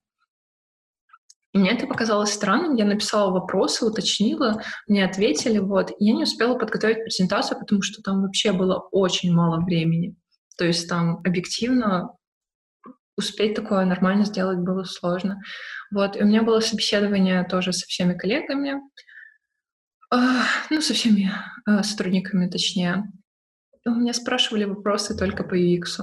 [1.52, 2.76] И мне это показалось странным.
[2.76, 5.90] Я написала вопросы, уточнила, мне ответили, вот.
[5.90, 10.16] И я не успела подготовить презентацию, потому что там вообще было очень мало времени.
[10.56, 12.16] То есть там объективно
[13.16, 15.40] успеть такое нормально сделать было сложно.
[15.90, 16.16] Вот.
[16.16, 18.80] И у меня было собеседование тоже со всеми коллегами,
[20.70, 21.30] ну, со всеми
[21.66, 23.04] э, сотрудниками, точнее.
[23.86, 26.00] У меня спрашивали вопросы только по UX.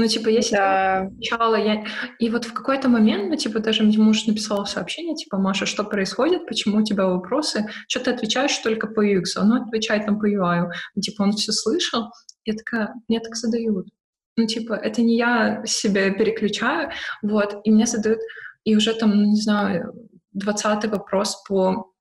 [0.00, 1.00] Ну, типа, я да.
[1.02, 1.84] отвечала, я...
[2.18, 5.84] И вот в какой-то момент, ну, типа, даже мне муж написал сообщение, типа, Маша, что
[5.84, 10.18] происходит, почему у тебя вопросы, что ты отвечаешь только по UX, а он отвечает там
[10.18, 10.70] по UI.
[10.94, 12.04] Ну, типа, он все слышал.
[12.46, 13.88] Я такая, мне так задают.
[14.38, 16.90] Ну, типа, это не я себя переключаю,
[17.20, 18.20] вот, и мне задают,
[18.64, 19.92] и уже там, не знаю,
[20.32, 21.92] двадцатый вопрос по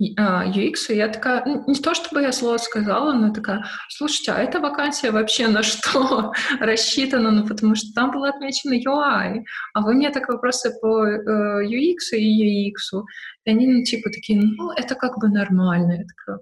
[0.00, 4.60] UX, и я такая, не то чтобы я слово сказала, но такая, слушайте, а эта
[4.60, 7.30] вакансия вообще на что рассчитана?
[7.30, 9.42] Ну, потому что там было отмечено UI,
[9.74, 13.02] а вы мне так вопросы по э, UX и UX,
[13.44, 15.92] и они, ну, типа, такие, ну, это как бы нормально.
[15.92, 16.38] Я такая,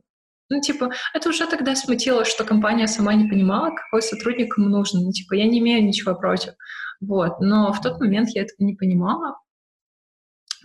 [0.51, 5.03] ну, типа, это уже тогда смутило, что компания сама не понимала, какой сотрудник ему нужен.
[5.03, 6.53] Ну, типа, я не имею ничего против.
[7.01, 7.41] Вот.
[7.41, 9.39] Но в тот момент я этого не понимала.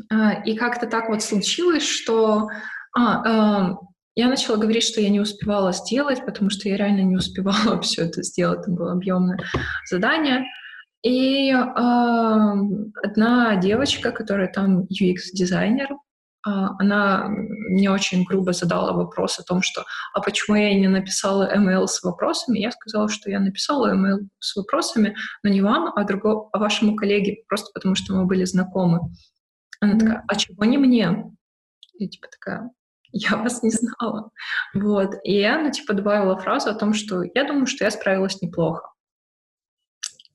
[0.09, 2.47] А, и как-то так вот случилось, что
[2.95, 3.75] а, э,
[4.15, 8.03] я начала говорить, что я не успевала сделать, потому что я реально не успевала все
[8.03, 9.39] это сделать, это было объемное
[9.89, 10.45] задание.
[11.03, 11.55] И э,
[13.03, 15.95] одна девочка, которая там UX-дизайнер, э,
[16.45, 19.83] она мне очень грубо задала вопрос о том, что
[20.13, 24.55] «А почему я не написала email с вопросами?» Я сказала, что я написала email с
[24.55, 28.99] вопросами, но не вам, а, другому, а вашему коллеге, просто потому что мы были знакомы.
[29.79, 31.31] Она такая «А чего не мне?»
[31.93, 32.69] Я типа такая
[33.11, 34.31] я вас не знала.
[34.73, 35.15] Вот.
[35.23, 38.91] И ну, типа, добавила фразу о том, что я думаю, что я справилась неплохо.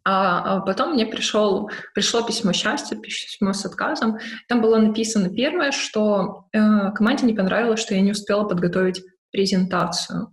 [0.08, 4.18] А, а потом мне пришел, пришло письмо счастья, письмо с отказом.
[4.46, 9.02] Там было написано первое, что э, команде не понравилось, что я не успела подготовить
[9.32, 10.28] презентацию.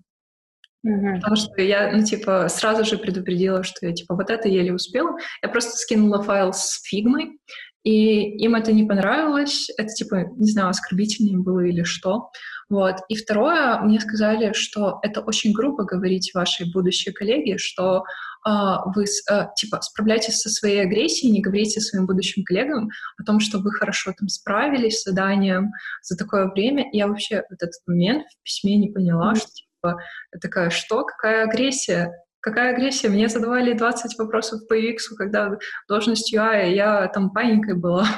[0.86, 1.16] Mm-hmm.
[1.16, 5.18] Потому что я, ну, типа, сразу же предупредила, что я, типа, вот это еле успела.
[5.42, 7.40] Я просто скинула файл с фигмой,
[7.84, 12.30] и им это не понравилось, это типа, не знаю, оскорбительнее было или что.
[12.70, 12.96] Вот.
[13.10, 18.04] И второе, мне сказали, что это очень грубо говорить вашей будущей коллеге, что
[18.48, 18.50] э,
[18.96, 23.60] вы э, типа справляйтесь со своей агрессией, не говорите своим будущим коллегам о том, что
[23.60, 25.72] вы хорошо там справились с заданием
[26.02, 26.90] за такое время.
[26.90, 29.38] И я вообще в этот момент в письме не поняла, mm-hmm.
[29.38, 29.98] что типа,
[30.34, 32.14] я такая, что, какая агрессия?
[32.44, 33.08] Какая агрессия?
[33.08, 38.06] Мне задавали 20 вопросов по UX, когда должность UI, я там паникой была.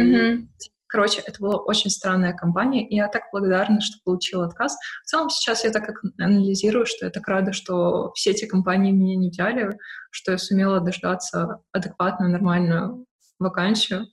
[0.00, 0.46] Mm-hmm.
[0.86, 4.74] Короче, это была очень странная компания, и я так благодарна, что получила отказ.
[5.04, 9.16] В целом сейчас я так анализирую, что я так рада, что все эти компании меня
[9.16, 9.78] не взяли,
[10.10, 13.04] что я сумела дождаться адекватную, нормальную
[13.38, 14.06] вакансию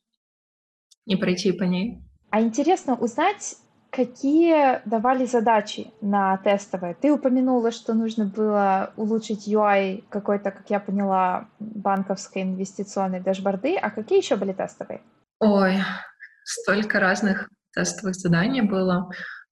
[1.06, 2.04] и пройти по ней.
[2.30, 3.56] А интересно узнать,
[3.92, 6.94] Какие давали задачи на тестовые?
[6.94, 13.76] Ты упомянула, что нужно было улучшить UI какой-то, как я поняла, банковской инвестиционной дашборды.
[13.76, 15.02] А какие еще были тестовые?
[15.40, 15.78] Ой,
[16.44, 19.10] столько разных тестовых заданий было.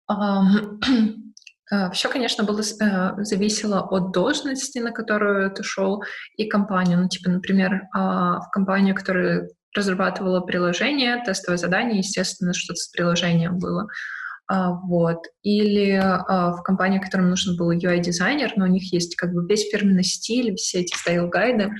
[1.69, 6.01] Э, Все, конечно, было э, зависело от должности, на которую ты шел,
[6.37, 6.97] и компанию.
[6.97, 13.59] Ну, типа, например, а, в компанию, которая разрабатывала приложение, тестовое задание, естественно, что-то с приложением
[13.59, 13.87] было.
[14.47, 15.23] А, вот.
[15.43, 19.69] Или а, в компании, которым нужен был UI-дизайнер, но у них есть как бы весь
[19.69, 21.71] фирменный стиль, все эти style guide'ы.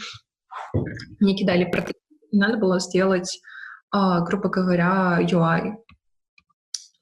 [1.20, 2.01] Мне кидали прототип,
[2.32, 3.39] надо было сделать,
[3.91, 5.76] а, грубо говоря, UI.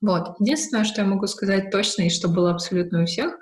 [0.02, 0.36] Вот.
[0.40, 3.36] Единственное, что я могу сказать точно, и что было абсолютно у всех,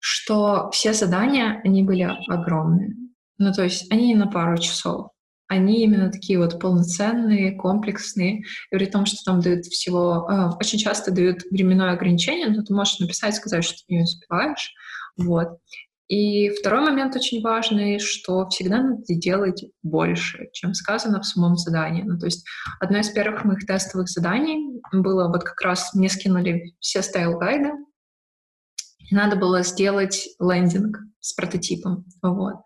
[0.00, 2.94] что все задания, они были огромные.
[3.38, 5.13] Ну, то есть они не на пару часов
[5.48, 8.40] они именно такие вот полноценные, комплексные,
[8.70, 12.74] и при том, что там дают всего, э, очень часто дают временное ограничение, но ты
[12.74, 14.72] можешь написать, сказать, что ты не успеваешь,
[15.16, 15.58] вот.
[16.08, 22.02] И второй момент очень важный, что всегда надо делать больше, чем сказано в самом задании.
[22.02, 22.44] Ну, то есть
[22.78, 27.70] одно из первых моих тестовых заданий было вот как раз мне скинули все style guide'ы,
[29.10, 32.04] надо было сделать лендинг с прототипом.
[32.22, 32.56] Вот.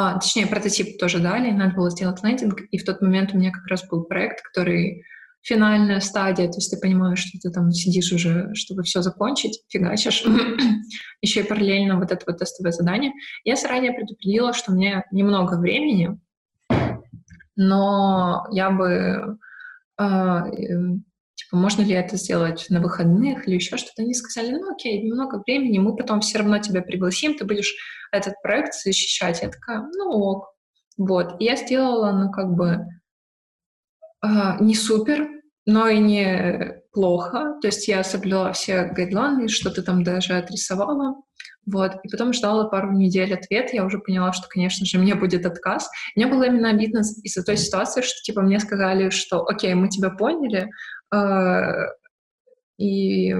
[0.00, 3.50] А, точнее, прототип тоже дали, надо было сделать лендинг, и в тот момент у меня
[3.50, 5.02] как раз был проект, который
[5.42, 10.22] финальная стадия, то есть ты понимаешь, что ты там сидишь уже, чтобы все закончить, фигачишь,
[11.20, 13.10] еще и параллельно вот это вот тестовое задание.
[13.42, 16.16] Я заранее предупредила, что у меня немного времени,
[17.56, 19.36] но я бы
[20.00, 20.40] э,
[21.48, 24.02] типа, можно ли это сделать на выходных или еще что-то.
[24.02, 27.74] Они сказали, ну окей, немного времени, мы потом все равно тебя пригласим, ты будешь
[28.12, 29.42] этот проект защищать.
[29.42, 30.54] Я такая, ну ок.
[30.96, 31.40] Вот.
[31.40, 32.86] И я сделала, ну как бы,
[34.24, 34.28] э,
[34.60, 35.28] не супер,
[35.66, 37.58] но и не плохо.
[37.60, 41.22] То есть я соблюла все гайдлайны, что-то там даже отрисовала.
[41.70, 41.96] Вот.
[42.02, 43.72] И потом ждала пару недель ответ.
[43.74, 45.88] Я уже поняла, что, конечно же, мне будет отказ.
[46.16, 50.10] Мне было именно обидно из-за той ситуации, что, типа, мне сказали, что, окей, мы тебя
[50.10, 50.70] поняли,
[52.78, 53.34] и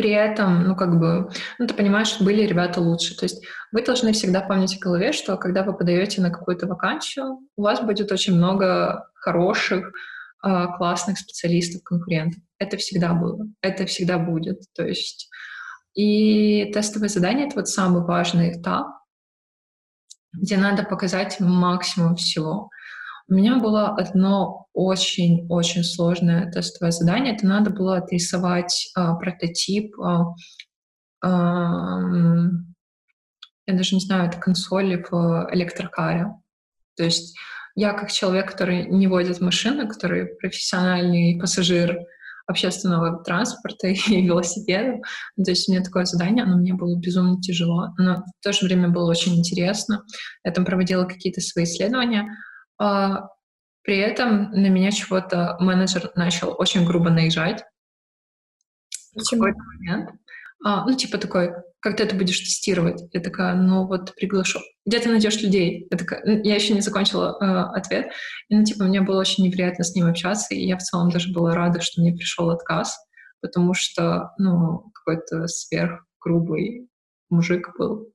[0.00, 3.14] при этом, ну, как бы, ну, ты понимаешь, были ребята лучше.
[3.16, 7.38] То есть вы должны всегда помнить в голове, что когда вы подаете на какую-то вакансию,
[7.56, 9.92] у вас будет очень много хороших,
[10.42, 12.40] э, классных специалистов, конкурентов.
[12.58, 14.62] Это всегда было, это всегда будет.
[14.74, 15.28] То есть
[15.94, 18.86] и тестовое задание— это вот самый важный этап,
[20.32, 22.70] где надо показать максимум всего.
[23.30, 27.36] У меня было одно очень-очень сложное тестовое задание.
[27.36, 29.94] Это надо было отрисовать э, прототип.
[30.00, 30.24] Э,
[31.24, 31.28] э,
[33.66, 36.26] я даже не знаю, это консоли в электрокаре.
[36.96, 37.36] То есть
[37.76, 41.96] я как человек, который не водит машины, который профессиональный пассажир,
[42.48, 44.98] общественного транспорта и велосипеда.
[45.36, 48.66] То есть у меня такое задание, оно мне было безумно тяжело, но в то же
[48.66, 50.02] время было очень интересно.
[50.44, 52.26] Я там проводила какие-то свои исследования.
[52.80, 53.28] А,
[53.82, 57.62] при этом на меня чего-то менеджер начал очень грубо наезжать.
[59.14, 59.42] Почему?
[59.42, 60.10] В какой-то момент.
[60.64, 63.02] А, ну, типа такой, как ты будешь тестировать?
[63.12, 64.60] Я такая, ну вот приглашу.
[64.86, 65.88] Где ты найдешь людей?
[65.90, 68.12] Я, такая, я еще не закончила э, ответ.
[68.48, 71.32] И, ну, типа, мне было очень неприятно с ним общаться, и я в целом даже
[71.32, 72.98] была рада, что мне пришел отказ,
[73.40, 76.88] потому что, ну, какой-то сверхгрубый
[77.30, 78.09] мужик был.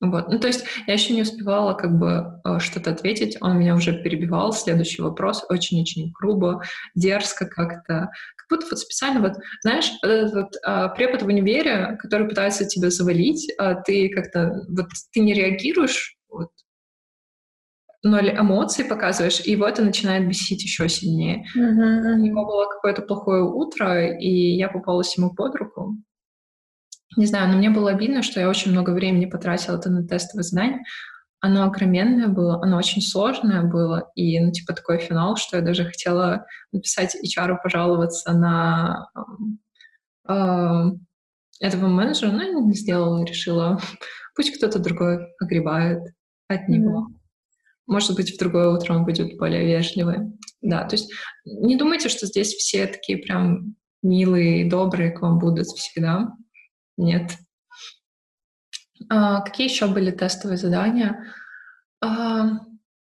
[0.00, 0.28] Вот.
[0.28, 3.92] Ну, то есть я еще не успевала как бы э, что-то ответить, он меня уже
[3.92, 6.62] перебивал, следующий вопрос очень-очень грубо,
[6.94, 11.98] дерзко как-то, как будто вот специально вот, знаешь, вот этот вот а, препод в универе,
[12.00, 16.50] который пытается тебя завалить, а ты как-то, вот ты не реагируешь, вот,
[18.04, 21.44] ноль эмоций показываешь, и его это начинает бесить еще сильнее.
[21.56, 22.14] Uh-huh.
[22.14, 25.96] У него было какое-то плохое утро, и я попалась ему под руку,
[27.18, 30.44] не знаю, но мне было обидно, что я очень много времени потратила это на тестовое
[30.44, 30.80] задание.
[31.40, 35.84] Оно огроменное было, оно очень сложное было, и, ну, типа, такой финал, что я даже
[35.84, 39.08] хотела написать HR, пожаловаться на
[40.28, 40.84] э,
[41.60, 43.80] этого менеджера, но не сделала, решила,
[44.36, 46.02] пусть кто-то другой огребает
[46.48, 47.08] от него.
[47.08, 47.18] Mm-hmm.
[47.88, 50.32] Может быть, в другое утро он будет более вежливый.
[50.60, 51.10] Да, то есть
[51.44, 56.32] не думайте, что здесь все такие прям милые, добрые к вам будут всегда.
[56.98, 57.38] Нет.
[59.08, 61.32] А, какие еще были тестовые задания?
[62.00, 62.58] А,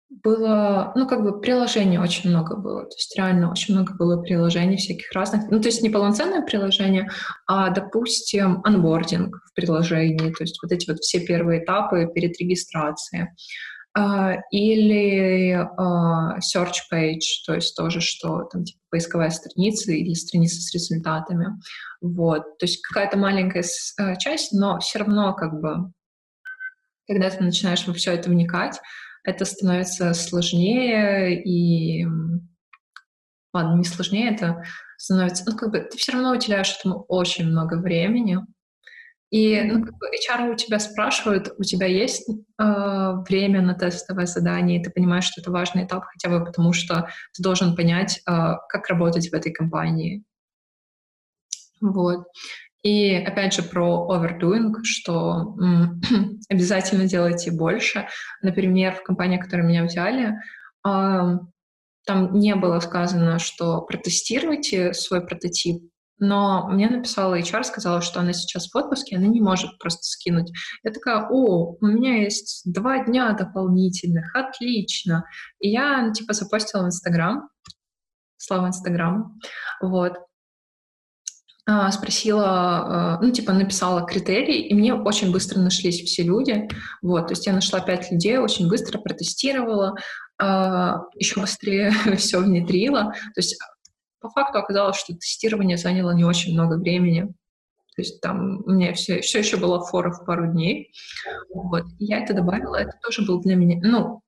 [0.09, 2.81] было, ну, как бы приложений очень много было.
[2.81, 5.49] То есть реально очень много было приложений всяких разных.
[5.51, 7.09] Ну, то есть не полноценное приложение,
[7.47, 10.31] а, допустим, анбординг в приложении.
[10.31, 13.27] То есть вот эти вот все первые этапы перед регистрацией.
[13.97, 20.59] Uh, или uh, search page, то есть тоже, что там типа поисковая страница или страница
[20.59, 21.47] с результатами.
[22.01, 22.57] Вот.
[22.59, 25.93] То есть какая-то маленькая uh, часть, но все равно как бы,
[27.07, 28.81] когда ты начинаешь во все это вникать,
[29.23, 32.05] это становится сложнее и
[33.53, 34.63] ладно, не сложнее, это
[34.97, 38.39] становится, ну, как бы ты все равно уделяешь этому очень много времени,
[39.35, 42.33] и ну, как бы HR у тебя спрашивают, у тебя есть э,
[43.27, 47.09] время на тестовое задание, и ты понимаешь, что это важный этап, хотя бы потому, что
[47.33, 48.31] ты должен понять, э,
[48.69, 50.23] как работать в этой компании.
[51.81, 52.27] Вот.
[52.81, 55.57] И опять же про overdoing, что
[56.49, 58.07] обязательно делайте больше.
[58.41, 60.35] Например, в компании, которую меня взяли,
[60.87, 61.37] э,
[62.05, 68.33] там не было сказано, что протестируйте свой прототип, но мне написала HR, сказала, что она
[68.33, 70.51] сейчас в отпуске, она не может просто скинуть.
[70.83, 75.25] Я такая, о, у меня есть два дня дополнительных, отлично.
[75.59, 77.49] И я, ну, типа, запостила в Инстаграм,
[78.37, 79.37] слава Инстаграму,
[79.81, 80.13] вот,
[81.67, 86.69] а, спросила, а, ну, типа, написала критерии, и мне очень быстро нашлись все люди,
[87.01, 89.95] вот, то есть я нашла пять людей, очень быстро протестировала,
[90.37, 93.57] а, еще быстрее все внедрила, то есть
[94.25, 97.27] по факту оказалось, что тестирование заняло не очень много времени.
[97.95, 100.91] То есть там у меня все, все еще было фора в пару дней.
[101.53, 101.83] Вот.
[101.99, 104.21] Я это добавила, это тоже был для меня, ну,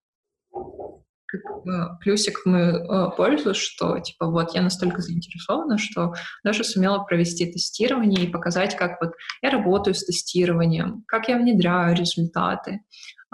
[1.26, 7.00] как плюсик в мою э, пользу, что типа вот я настолько заинтересована, что даже сумела
[7.00, 12.82] провести тестирование и показать, как вот я работаю с тестированием, как я внедряю результаты.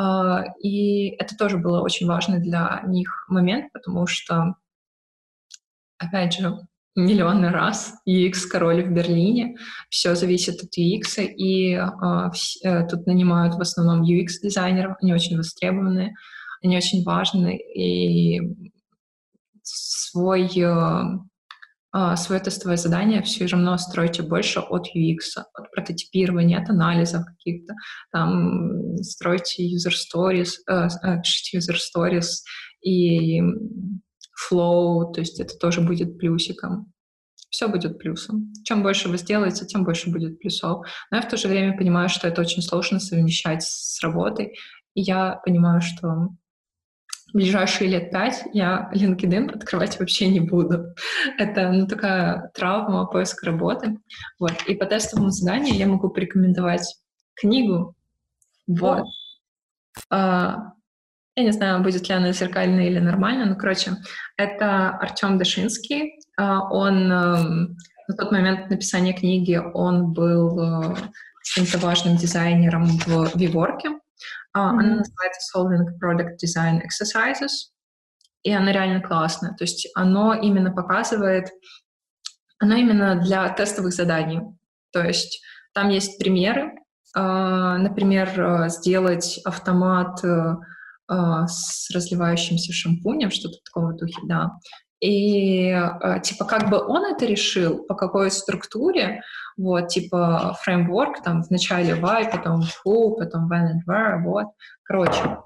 [0.02, 4.56] Э, и это тоже было очень важный для них момент, потому что,
[6.08, 6.58] опять же,
[6.96, 9.56] миллионный раз UX король в Берлине,
[9.90, 15.38] все зависит от UX, и э, все, тут нанимают в основном UX дизайнеров, они очень
[15.38, 16.14] востребованные
[16.64, 18.40] они очень важны, и
[19.62, 21.20] свой, э,
[21.92, 27.74] а, свое тестовое задание все равно стройте больше от UX, от прототипирования, от анализов каких-то.
[28.12, 32.30] Там стройте user stories, э, э, пишите user stories
[32.82, 33.42] и
[34.34, 36.92] flow, то есть это тоже будет плюсиком.
[37.50, 38.52] Все будет плюсом.
[38.64, 40.88] Чем больше вы сделаете, тем больше будет плюсов.
[41.12, 44.58] Но я в то же время понимаю, что это очень сложно совмещать с работой.
[44.96, 46.30] И я понимаю, что
[47.34, 50.96] ближайшие лет пять я LinkedIn открывать вообще не буду.
[51.38, 54.00] Это ну, такая травма поиска работы.
[54.40, 54.54] Вот.
[54.68, 56.96] И по тестовому заданию я могу порекомендовать
[57.36, 57.96] книгу.
[58.68, 59.06] Вот.
[60.10, 60.74] А,
[61.36, 63.94] я не знаю, будет ли она зеркальная или нормальная, но, короче,
[64.38, 66.20] это Артем Дашинский.
[66.38, 67.78] А, он эм,
[68.08, 70.96] на тот момент написания книги он был э,
[71.40, 73.90] каким-то важным дизайнером в Виворке.
[73.90, 74.00] Mm-hmm.
[74.54, 77.72] Она называется Solving Product Design Exercises,
[78.44, 79.56] и она реально классная.
[79.56, 81.50] То есть оно именно показывает,
[82.60, 84.42] оно именно для тестовых заданий.
[84.92, 85.42] То есть
[85.74, 86.74] там есть примеры,
[87.18, 90.58] uh, например, сделать автомат uh,
[91.10, 94.52] с разливающимся шампунем, что-то такого духе, да.
[95.02, 95.76] И
[96.24, 99.22] типа как бы он это решил, по какой структуре,
[99.58, 104.48] вот, типа фреймворк, там, вначале why, потом who, потом when and where, вот.
[104.84, 105.40] Короче,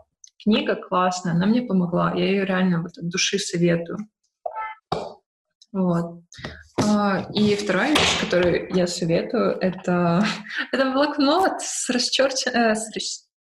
[0.43, 3.97] книга классная, она мне помогла, я ее реально вот от души советую.
[5.73, 6.21] Вот.
[6.81, 10.23] А, и вторая вещь, которую я советую, это,
[10.71, 12.75] это блокнот с, расчерчен, э,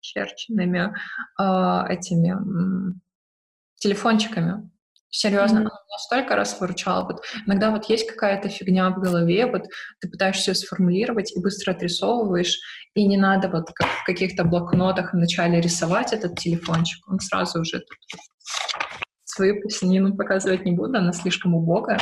[0.00, 0.94] расчерченными
[1.38, 3.00] э, этими м,
[3.76, 4.70] телефончиками.
[5.12, 5.62] Серьезно, mm-hmm.
[5.62, 7.04] она меня столько раз выручала.
[7.04, 9.64] Вот иногда вот есть какая-то фигня в голове, вот
[10.00, 12.58] ты пытаешься ее сформулировать и быстро отрисовываешь,
[12.94, 17.80] и не надо вот как в каких-то блокнотах вначале рисовать этот телефончик, он сразу уже
[17.80, 18.20] тут.
[19.24, 22.00] Свою писанину показывать не буду, она слишком убогая.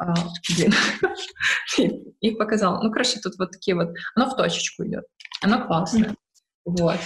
[0.00, 0.12] А,
[0.56, 0.72] блин.
[1.78, 2.82] и, и показал.
[2.82, 3.90] Ну, короче, тут вот такие вот...
[4.16, 5.04] Оно в точечку идет.
[5.40, 6.10] Оно классное.
[6.10, 6.16] Mm-hmm.
[6.64, 6.98] Вот.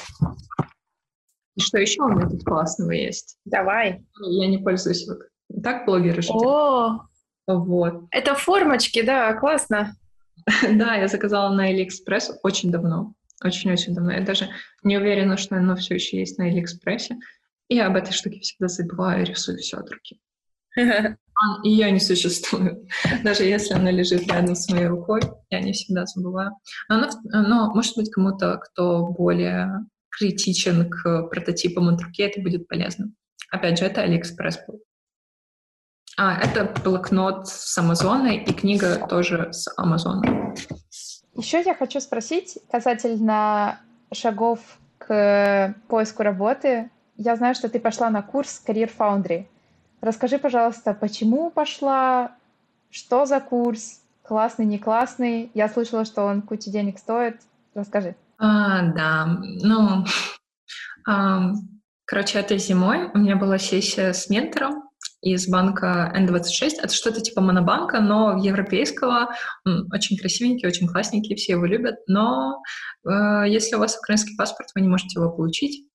[1.57, 3.37] И что еще у меня тут классного есть?
[3.45, 4.05] Давай.
[4.21, 5.19] Я не пользуюсь вот
[5.63, 6.33] так блогеры же.
[6.33, 7.01] О,
[7.47, 8.05] вот.
[8.11, 9.95] Это формочки, да, классно.
[10.73, 13.15] да, я заказала на AliExpress очень давно.
[13.45, 14.13] Очень-очень давно.
[14.13, 14.49] Я даже
[14.83, 17.17] не уверена, что оно все еще есть на AliExpress.
[17.69, 20.21] И я об этой штуке всегда забываю, рисую все от руки.
[21.63, 22.89] Я не существую.
[23.25, 25.21] Даже если она лежит рядом с моей рукой,
[25.51, 26.53] я не всегда забываю.
[26.89, 32.67] Но, она, но может быть, кому-то, кто более критичен к прототипам от руки, это будет
[32.67, 33.13] полезно.
[33.51, 34.81] Опять же, это AliExpress был.
[36.17, 40.55] А, это блокнот с Амазона и книга тоже с Амазона.
[41.35, 43.81] Еще я хочу спросить касательно
[44.13, 44.59] шагов
[44.99, 46.91] к поиску работы.
[47.17, 49.47] Я знаю, что ты пошла на курс Career Foundry.
[50.01, 52.33] Расскажи, пожалуйста, почему пошла,
[52.91, 55.51] что за курс, классный, не классный.
[55.55, 57.41] Я слышала, что он кучу денег стоит.
[57.75, 58.15] Расскажи.
[58.39, 60.05] А, да, ну,
[61.07, 61.53] а,
[62.05, 64.85] короче, этой зимой у меня была сессия с ментором
[65.21, 66.75] из банка N26.
[66.83, 69.35] Это что-то типа монобанка, но европейского.
[69.93, 71.97] Очень красивенький, очень классненький, все его любят.
[72.07, 72.63] Но
[73.05, 75.88] э, если у вас украинский паспорт, вы не можете его получить.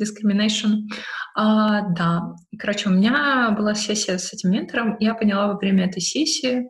[0.00, 0.88] Discrimination.
[1.34, 2.34] А, да.
[2.58, 6.68] Короче, у меня была сессия с этим ментором, я поняла во время этой сессии,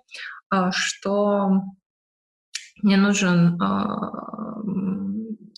[0.51, 1.63] а, что
[2.83, 4.61] мне нужен а,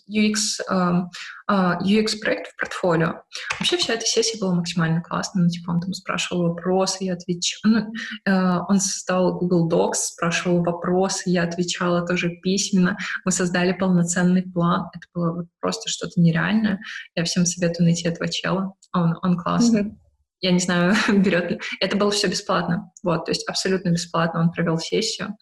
[0.09, 1.11] UX, эм,
[1.49, 3.23] а, UX-проект в портфолио.
[3.59, 5.45] Вообще вся эта сессия была максимально классная.
[5.45, 7.73] Ну, типа он там спрашивал вопросы, я отвечала.
[7.73, 7.93] Ну,
[8.25, 12.97] э, он создал Google Docs, спрашивал вопросы, я отвечала тоже письменно.
[13.25, 14.89] Мы создали полноценный план.
[14.95, 16.81] Это было вот просто что-то нереальное.
[17.15, 18.75] Я всем советую найти этого чела.
[18.93, 19.83] Он, он классный.
[19.83, 19.97] Mm-hmm.
[20.41, 21.61] Я не знаю, берет ли.
[21.81, 22.93] Это было все бесплатно.
[23.03, 25.37] Вот, то есть абсолютно бесплатно он провел сессию.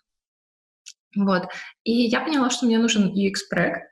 [1.17, 1.45] Вот.
[1.85, 3.89] И я поняла, что мне нужен UX-проект,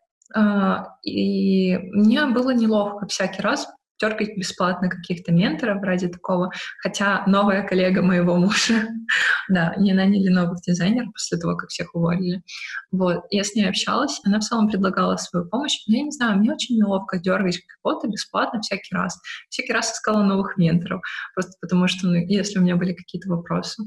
[1.02, 3.66] и мне было неловко всякий раз.
[3.66, 3.72] То
[4.02, 6.50] дергать бесплатно каких-то менторов ради такого.
[6.82, 8.88] Хотя новая коллега моего мужа,
[9.48, 12.42] да, не наняли новых дизайнеров после того, как всех уволили.
[12.90, 16.38] Вот, я с ней общалась, она в целом предлагала свою помощь, но я не знаю,
[16.38, 19.18] мне очень неловко дергать кого-то бесплатно всякий раз.
[19.48, 21.02] Всякий раз искала новых менторов,
[21.34, 23.84] просто потому что, ну, если у меня были какие-то вопросы.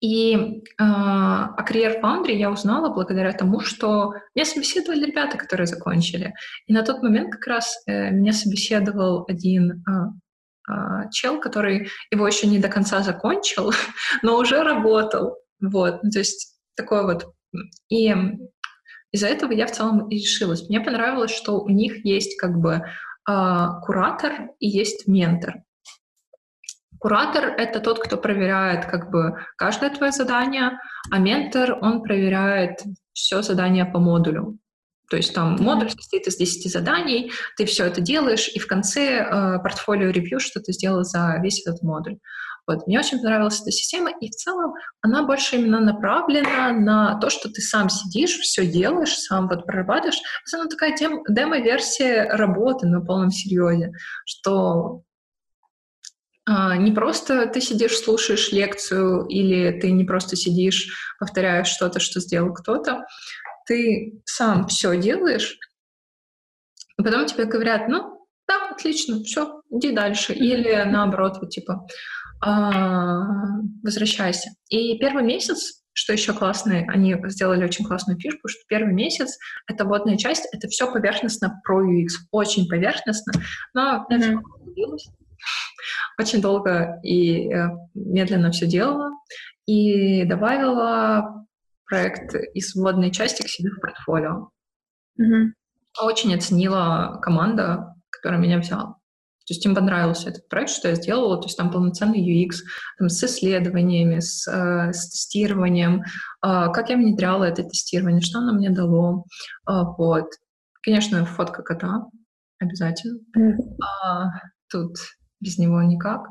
[0.00, 6.32] И э, о Career Foundry я узнала благодаря тому, что меня собеседовали ребята, которые закончили.
[6.66, 12.26] И на тот момент как раз э, меня собеседовал один э, э, чел, который его
[12.26, 13.72] еще не до конца закончил,
[14.22, 15.36] но уже работал.
[15.60, 17.34] Вот, ну, то есть такой вот.
[17.90, 18.14] И
[19.12, 20.66] из-за этого я в целом и решилась.
[20.68, 22.82] Мне понравилось, что у них есть как бы
[23.28, 25.56] э, куратор и есть ментор.
[27.00, 30.78] Куратор— это тот, кто проверяет как бы каждое твое задание,
[31.10, 32.82] а ментор, он проверяет
[33.14, 34.58] все задание по модулю.
[35.08, 39.22] То есть там модуль состоит из 10 заданий, ты все это делаешь, и в конце
[39.22, 42.18] э, портфолио ревью, что ты сделал за весь этот модуль.
[42.66, 42.86] Вот.
[42.86, 47.48] Мне очень понравилась эта система, и в целом она больше именно направлена на то, что
[47.48, 50.20] ты сам сидишь, все делаешь, сам вот прорабатываешь.
[50.52, 53.90] Это такая дем- демо-версия работы на полном серьезе,
[54.26, 55.02] что
[56.48, 62.52] не просто ты сидишь, слушаешь лекцию, или ты не просто сидишь, повторяешь что-то, что сделал
[62.52, 63.04] кто-то.
[63.66, 65.58] Ты сам все делаешь,
[67.00, 70.34] и потом тебе говорят, ну, да, отлично, все, иди дальше.
[70.34, 71.86] Или наоборот, вот типа,
[72.42, 73.22] а,
[73.82, 74.50] возвращайся.
[74.68, 79.84] И первый месяц, что еще классный, они сделали очень классную фишку, что первый месяц— это
[79.86, 83.32] водная часть, это все поверхностно про UX, очень поверхностно,
[83.72, 84.38] но mm-hmm.
[86.20, 89.10] Очень долго и э, медленно все делала
[89.66, 91.46] и добавила
[91.86, 94.50] проект из вводной части к себе в портфолио.
[95.20, 95.50] Mm-hmm.
[96.02, 98.96] Очень оценила команда, которая меня взяла.
[99.46, 101.36] То есть им понравился этот проект, что я сделала.
[101.40, 102.58] То есть там полноценный UX
[102.98, 106.02] там, с исследованиями, с, э, с тестированием, э,
[106.42, 109.24] как я внедряла это тестирование, что оно мне дало.
[109.68, 110.26] Э, вот.
[110.82, 112.06] Конечно, фотка кота
[112.60, 113.18] обязательно.
[113.36, 113.76] Mm-hmm.
[113.82, 114.28] А,
[114.70, 114.96] тут
[115.40, 116.26] без него никак.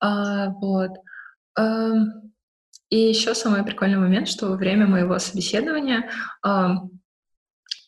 [0.00, 0.90] А, вот.
[1.58, 1.92] А,
[2.88, 6.10] и еще самый прикольный момент, что во время моего собеседования
[6.42, 6.76] а,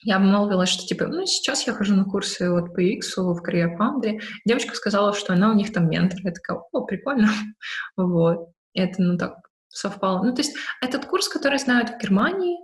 [0.02, 3.76] я обмолвилась, что типа, ну, сейчас я хожу на курсы вот по UX в Career
[3.78, 4.20] Foundry.
[4.44, 6.20] Девочка сказала, что она у них там ментор.
[6.22, 7.28] Я такая, о, прикольно.
[7.96, 8.52] вот.
[8.74, 9.36] Это, ну, так
[9.68, 10.22] совпало.
[10.22, 12.58] Ну, то есть этот курс, который знают в Германии,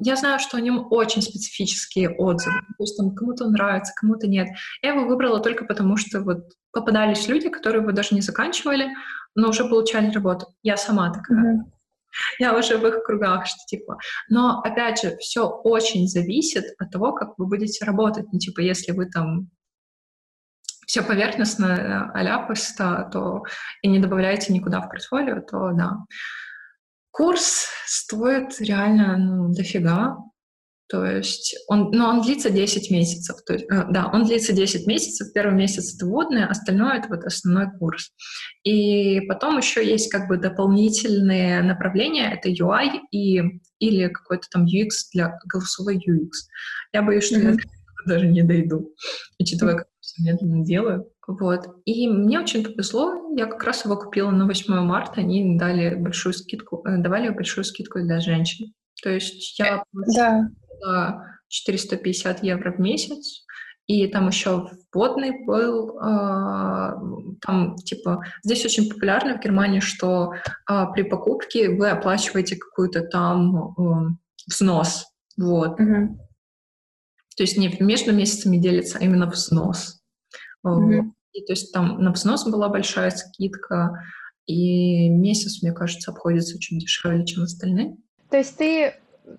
[0.00, 2.60] я знаю, что о нем очень специфические отзывы.
[2.60, 4.48] То есть там кому-то нравится, кому-то нет.
[4.82, 8.88] Я его выбрала только потому, что вот попадались люди, которые его даже не заканчивали,
[9.34, 10.46] но уже получали работу.
[10.62, 11.56] Я сама такая.
[11.56, 11.70] Mm-hmm.
[12.38, 13.98] Я уже в их кругах, что типа.
[14.28, 18.26] Но опять же, все очень зависит от того, как вы будете работать.
[18.32, 19.50] Ну, типа, если вы там
[20.86, 22.46] все поверхностно а-ля
[23.10, 23.42] то
[23.82, 25.96] и не добавляете никуда в портфолио, то да.
[27.14, 30.16] Курс стоит реально ну, дофига.
[30.88, 33.36] То есть он, но он длится 10 месяцев.
[33.46, 35.32] То есть, э, да, он длится 10 месяцев.
[35.32, 38.10] Первый месяц это вводное, остальное это вот основной курс.
[38.64, 42.32] И потом еще есть как бы дополнительные направления.
[42.34, 43.40] Это UI и,
[43.78, 46.30] или какой-то там UX для голосовой UX.
[46.92, 47.60] Я боюсь, что mm-hmm.
[47.60, 48.92] я даже не дойду,
[49.38, 51.08] учитывая, как все медленно делаю.
[51.26, 51.66] Вот.
[51.84, 56.34] И мне очень повезло, я как раз его купила на 8 марта, они дали большую
[56.34, 58.72] скидку, э, давали большую скидку для женщин.
[59.02, 60.50] То есть я да.
[61.48, 63.44] 450 евро в месяц,
[63.86, 66.92] и там еще вводный был, э,
[67.40, 73.74] там типа, здесь очень популярно в Германии, что э, при покупке вы оплачиваете какую-то там
[73.78, 74.10] э,
[74.46, 75.06] взнос,
[75.36, 75.80] вот.
[75.80, 76.18] Угу.
[77.36, 80.00] То есть не между месяцами делится, а именно взнос.
[80.66, 81.10] Mm-hmm.
[81.34, 84.02] И, то есть там на взнос была большая скидка,
[84.46, 87.96] и месяц, мне кажется, обходится очень дешевле, чем остальные.
[88.30, 88.94] То есть ты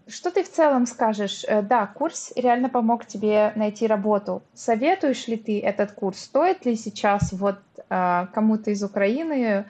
[0.08, 1.46] что ты в целом скажешь?
[1.48, 4.42] Э, да, курс реально помог тебе найти работу.
[4.54, 6.20] Советуешь ли ты этот курс?
[6.20, 9.64] Стоит ли сейчас вот а, кому-то из Украины э,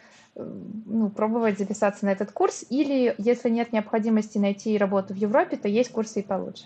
[0.85, 2.65] ну, пробовать записаться на этот курс?
[2.69, 6.65] Или если нет необходимости найти работу в Европе, то есть курсы и получше?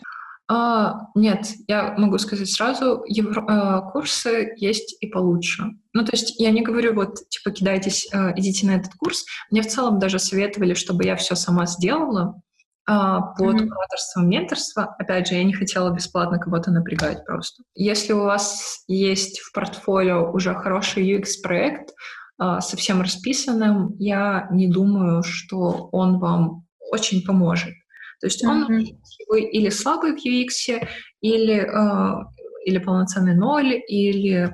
[0.51, 5.63] А, нет, я могу сказать сразу, евро, а, курсы есть и получше.
[5.93, 9.25] Ну, то есть я не говорю, вот, типа, кидайтесь, а, идите на этот курс.
[9.51, 12.41] Мне в целом даже советовали, чтобы я все сама сделала
[12.87, 13.67] а, под mm-hmm.
[13.67, 14.95] кураторством менторства.
[14.97, 17.61] Опять же, я не хотела бесплатно кого-то напрягать просто.
[17.75, 21.91] Если у вас есть в портфолио уже хороший UX-проект,
[22.39, 27.73] а, совсем расписанным, я не думаю, что он вам очень поможет.
[28.19, 29.37] То есть он, mm-hmm.
[29.37, 30.85] или слабый в UX,
[31.21, 32.23] или, э,
[32.65, 34.53] или полноценный ноль, или...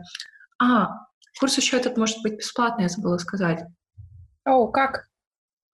[0.62, 0.90] А,
[1.40, 3.64] курс еще этот может быть бесплатный, я забыла сказать.
[4.46, 5.08] О, как?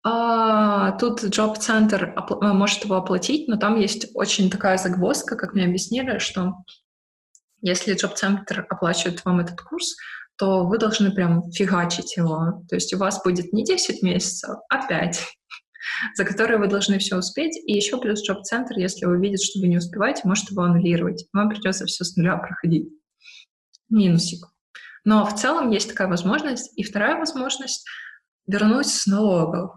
[0.04, 5.54] А, тут Job Center э, может его оплатить, но там есть очень такая загвоздка, как
[5.54, 6.54] мне объяснили, что
[7.60, 9.94] если Center оплачивает вам этот курс,
[10.36, 12.64] то вы должны прям фигачить его.
[12.68, 15.24] То есть у вас будет не 10 месяцев, а 5
[16.14, 17.56] за которые вы должны все успеть.
[17.66, 21.26] И еще плюс Job-центр, если вы видите, что вы не успеваете, может его аннулировать.
[21.32, 22.88] Вам придется все с нуля проходить.
[23.88, 24.46] Минусик.
[25.04, 26.72] Но в целом есть такая возможность.
[26.78, 27.86] И вторая возможность—
[28.46, 29.76] вернуть с налогов.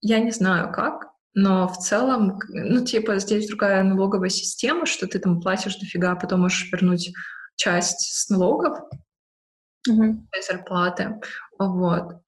[0.00, 5.18] Я не знаю как, но в целом, ну, типа, здесь другая налоговая система, что ты
[5.18, 7.12] там платишь дофига, а потом можешь вернуть
[7.56, 8.78] часть с налогов,
[9.88, 10.24] mm-hmm.
[10.46, 11.20] зарплаты.
[11.58, 12.22] Вот.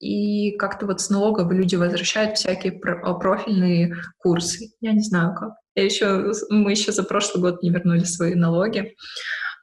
[0.00, 4.72] А, и как-то вот с налогов люди возвращают всякие профильные курсы.
[4.80, 5.50] Я не знаю как.
[5.74, 8.94] Я еще, мы еще за прошлый год не вернули свои налоги.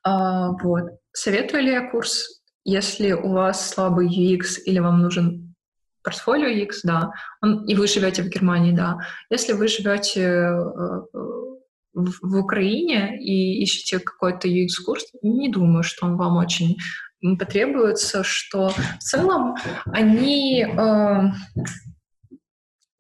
[0.04, 0.84] А, вот.
[1.12, 5.56] Советую ли я курс, если у вас слабый UX или вам нужен
[6.04, 7.12] портфолио UX, да,
[7.42, 9.00] он, и вы живете в Германии, да.
[9.30, 10.52] Если вы живете э,
[11.94, 16.78] в, в Украине и ищете какой-то UX-курс, не думаю, что он вам очень
[17.40, 19.56] потребуется, что в целом
[19.86, 20.68] они э,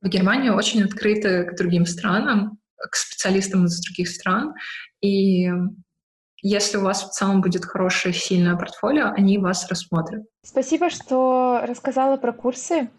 [0.01, 4.53] в Германии очень открыты к другим странам, к специалистам из других стран,
[5.01, 5.49] и
[6.41, 10.23] если у вас в целом будет хорошее, сильное портфолио, они вас рассмотрят.
[10.43, 12.89] Спасибо, что рассказала про курсы.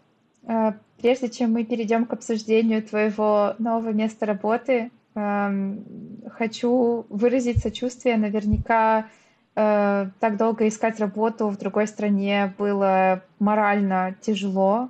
[0.43, 5.85] Э, прежде чем мы перейдем к обсуждению твоего нового места работы, эм,
[6.31, 8.17] хочу выразить сочувствие.
[8.17, 9.07] Наверняка
[9.59, 14.89] э, так долго искать работу в другой стране было морально тяжело.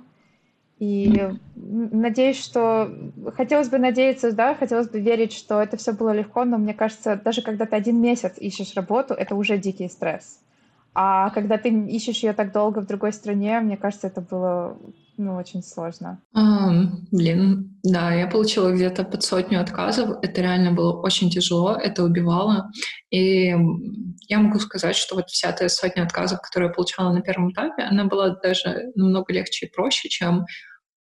[0.78, 2.90] И надеюсь, что...
[3.36, 7.20] Хотелось бы надеяться, да, хотелось бы верить, что это все было легко, но мне кажется,
[7.22, 10.40] даже когда ты один месяц ищешь работу, это уже дикий стресс.
[10.94, 14.76] А когда ты ищешь ее так долго в другой стране, мне кажется, это было
[15.16, 16.22] ну, очень сложно.
[16.34, 16.70] А,
[17.10, 20.18] блин, да, я получила где-то под сотню отказов.
[20.22, 22.70] Это реально было очень тяжело, это убивало.
[23.10, 23.54] И
[24.28, 27.82] я могу сказать, что вот вся эта сотня отказов, которую я получала на первом этапе,
[27.82, 30.46] она была даже намного легче и проще, чем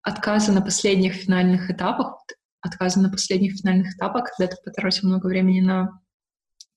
[0.01, 2.17] отказы на последних финальных этапах.
[2.61, 5.99] Отказы на последних финальных этапах, когда ты потратил много времени на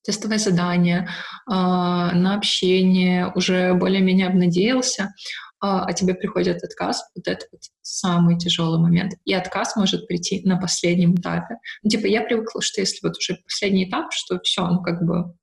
[0.03, 1.09] тестовое задание,
[1.47, 5.13] а, на общение, уже более-менее обнадеялся,
[5.61, 9.15] а, а тебе приходит отказ, вот это вот самый тяжелый момент.
[9.25, 11.57] И отказ может прийти на последнем этапе.
[11.83, 15.35] Ну, типа, я привыкла, что если вот уже последний этап, что все, ну, как бы,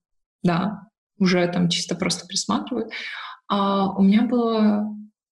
[0.44, 0.88] да,
[1.18, 2.92] уже там чисто просто присматривают.
[3.48, 4.86] А у меня было,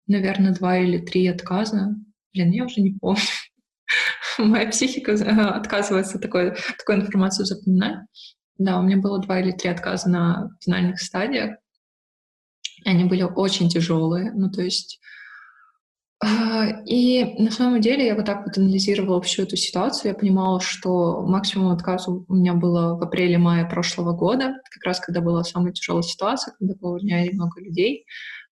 [0.07, 1.95] наверное, два или три отказа.
[2.34, 3.21] Блин, я уже не помню.
[4.38, 7.99] Моя психика э, отказывается такой, такой информацию запоминать.
[8.57, 11.57] Да, у меня было два или три отказа на финальных стадиях.
[12.86, 14.31] Они были очень тяжелые.
[14.34, 14.99] Ну, то есть...
[16.25, 20.11] А, и на самом деле я вот так вот анализировала всю эту ситуацию.
[20.11, 25.19] Я понимала, что максимум отказов у меня было в апреле-мае прошлого года, как раз когда
[25.19, 28.05] была самая тяжелая ситуация, когда увольняли много людей.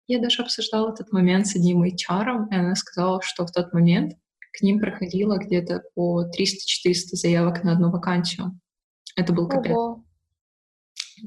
[0.08, 4.14] Я даже обсуждала этот момент с одним HR, и она сказала, что в тот момент
[4.52, 8.60] к ним проходило где-то по 300-400 заявок на одну вакансию.
[9.16, 9.72] Это был капец.
[9.72, 10.04] Ого.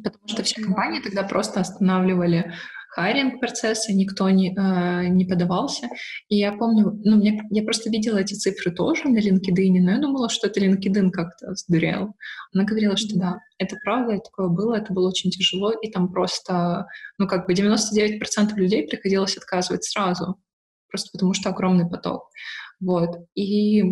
[0.03, 2.53] Потому что все компании тогда просто останавливали
[2.97, 5.89] хайринг процесса, никто не, э, не подавался.
[6.31, 9.99] И я помню, ну, мне, я просто видела эти цифры тоже на LinkedIn, но я
[9.99, 12.15] думала, что это LinkedIn как-то сдурел.
[12.55, 16.87] Она говорила, что да, это правда, такое было, это было очень тяжело, и там просто,
[17.19, 20.41] ну, как бы 99% людей приходилось отказывать сразу,
[20.89, 22.31] просто потому что огромный поток.
[22.81, 23.11] Вот.
[23.35, 23.83] И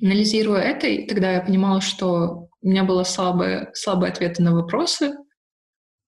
[0.00, 5.16] анализируя это, и тогда я понимала, что у меня было слабые, слабые ответы на вопросы,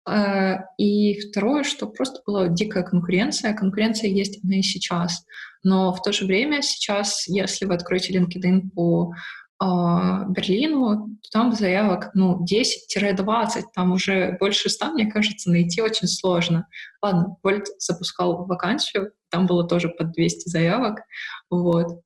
[0.06, 3.54] и второе, что просто была дикая конкуренция.
[3.54, 5.24] Конкуренция есть она и сейчас.
[5.62, 9.14] Но в то же время сейчас, если вы откроете LinkedIn по
[9.62, 16.68] э, Берлину, там заявок ну, 10-20, там уже больше 100, мне кажется, найти очень сложно.
[17.02, 21.00] Ладно, Вольт запускал вакансию, там было тоже под 200 заявок,
[21.48, 22.02] вот.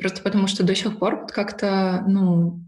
[0.00, 2.64] Просто потому что до сих пор как-то, ну,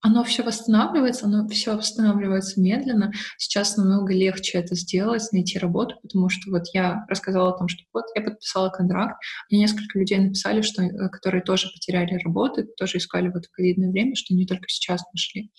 [0.00, 3.12] оно все восстанавливается, оно все восстанавливается медленно.
[3.36, 7.82] Сейчас намного легче это сделать, найти работу, потому что вот я рассказала о том, что
[7.92, 9.20] вот я подписала контракт,
[9.50, 13.90] мне несколько людей написали, что, э, которые тоже потеряли работу, тоже искали вот в ковидное
[13.90, 15.50] время, что не только сейчас нашли.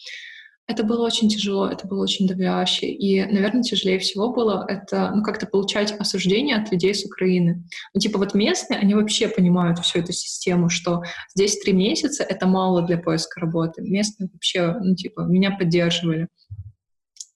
[0.69, 2.85] Это было очень тяжело, это было очень давяще.
[2.85, 7.63] И, наверное, тяжелее всего было это, ну, как-то получать осуждение от людей с Украины.
[7.95, 11.01] Ну, типа вот местные, они вообще понимают всю эту систему, что
[11.33, 13.81] здесь три месяца— это мало для поиска работы.
[13.81, 16.27] Местные вообще, ну, типа, меня поддерживали.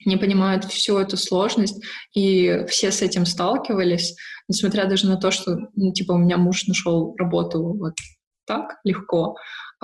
[0.05, 4.15] не понимают всю эту сложность, и все с этим сталкивались,
[4.47, 7.95] несмотря даже на то, что, ну, типа, у меня муж нашел работу вот
[8.45, 9.36] так легко.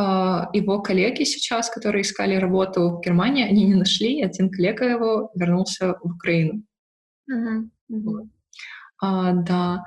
[0.01, 5.29] А, его коллеги сейчас, которые искали работу в Германии, они не нашли, один коллега его
[5.35, 6.63] вернулся в Украину.
[7.29, 7.69] Uh-huh.
[7.91, 8.29] Uh-huh.
[9.01, 9.83] А, да.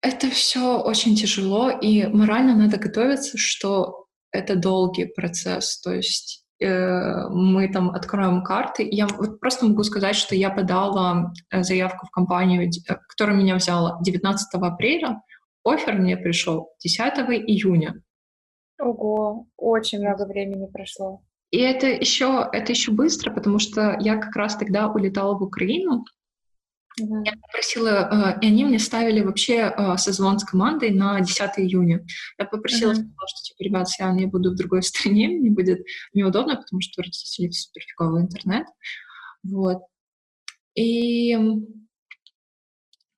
[0.00, 5.78] Это все очень тяжело, и морально надо готовиться, что это долгий процесс.
[5.82, 8.88] То есть э, мы там откроем карты.
[8.90, 13.56] Я вот просто могу сказать, что я подала э, заявку в компанию, э, которая меня
[13.56, 15.20] взяла 19 апреля.
[15.64, 17.00] Офер мне пришел 10
[17.46, 18.00] июня.
[18.78, 21.22] Ого, очень много времени прошло.
[21.50, 26.04] И это еще, это еще быстро, потому что я как раз тогда улетала в Украину,
[26.98, 27.24] Mm-hmm.
[27.26, 32.06] Я попросила, э, и они мне ставили вообще э, созвон с командой на 10 июня.
[32.38, 32.94] Я попросила, mm-hmm.
[32.94, 37.00] сказала, что, типа, ребят, я не буду в другой стране, мне будет неудобно, потому что
[37.00, 38.66] у родителей супер фиговый интернет.
[39.42, 39.82] Вот.
[40.74, 41.36] И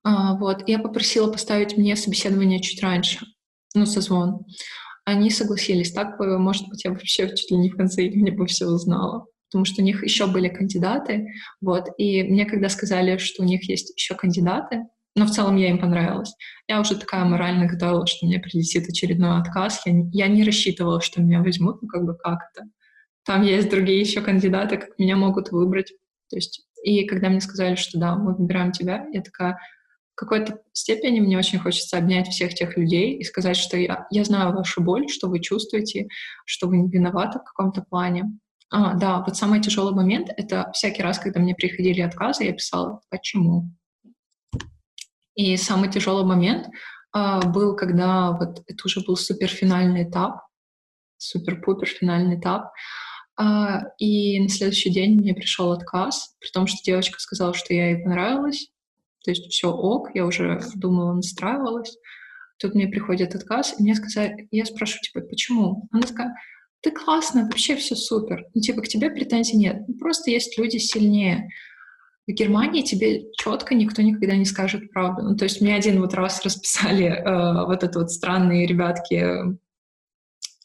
[0.03, 3.25] а, вот, я попросила поставить мне собеседование чуть раньше,
[3.75, 4.45] ну, созвон.
[5.09, 5.91] Они согласились.
[5.91, 9.65] Так, может быть, я вообще чуть ли не в конце июня бы все узнала потому
[9.65, 11.27] что у них еще были кандидаты,
[11.59, 14.83] вот, и мне когда сказали, что у них есть еще кандидаты,
[15.15, 16.33] но в целом я им понравилась.
[16.67, 19.81] Я уже такая морально готовила, что мне прилетит очередной отказ.
[19.85, 22.67] Я, я не рассчитывала, что меня возьмут, ну как бы как это.
[23.25, 25.91] Там есть другие еще кандидаты, как меня могут выбрать.
[26.29, 29.57] То есть, и когда мне сказали, что да, мы выбираем тебя, я такая,
[30.19, 34.53] какой-то степени мне очень хочется обнять всех тех людей и сказать, что я, я знаю
[34.53, 36.07] вашу боль, что вы чувствуете,
[36.45, 38.25] что вы не виноваты в каком-то плане.
[38.69, 43.01] А, да, вот самый тяжелый момент— это всякий раз, когда мне приходили отказы, я писала
[43.09, 43.71] «почему?».
[45.35, 46.67] И самый тяжелый момент
[47.13, 50.41] а, был, когда вот это уже был суперфинальный этап,
[51.17, 52.71] супер-пупер финальный этап,
[53.37, 57.91] а, и на следующий день мне пришел отказ, при том, что девочка сказала, что я
[57.91, 58.67] ей понравилась,
[59.23, 61.97] то есть все ок, я уже думала, настраивалась.
[62.59, 65.87] Тут мне приходит отказ, и мне сказали, я спрашиваю, типа, почему?
[65.91, 66.35] Она такая,
[66.81, 68.45] ты классно, вообще все супер.
[68.53, 69.83] Ну, типа, к тебе претензий нет.
[69.87, 71.49] Ну, просто есть люди сильнее.
[72.27, 75.23] В Германии тебе четко никто никогда не скажет правду.
[75.23, 79.57] Ну, то есть мне один вот раз расписали э, вот это вот странные ребятки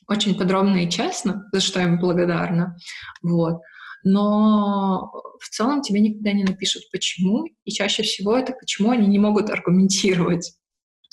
[0.06, 2.76] очень подробно и честно, за что я им благодарна.
[3.22, 3.60] Вот.
[4.04, 5.10] Но
[5.40, 9.50] в целом тебе никогда не напишут почему, и чаще всего это почему они не могут
[9.50, 10.52] аргументировать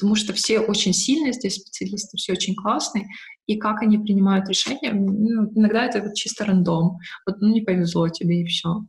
[0.01, 3.05] потому что все очень сильные здесь специалисты, все очень классные,
[3.45, 6.97] и как они принимают решения, ну, иногда это вот чисто рандом.
[7.25, 8.83] Вот, ну, не повезло тебе, и все.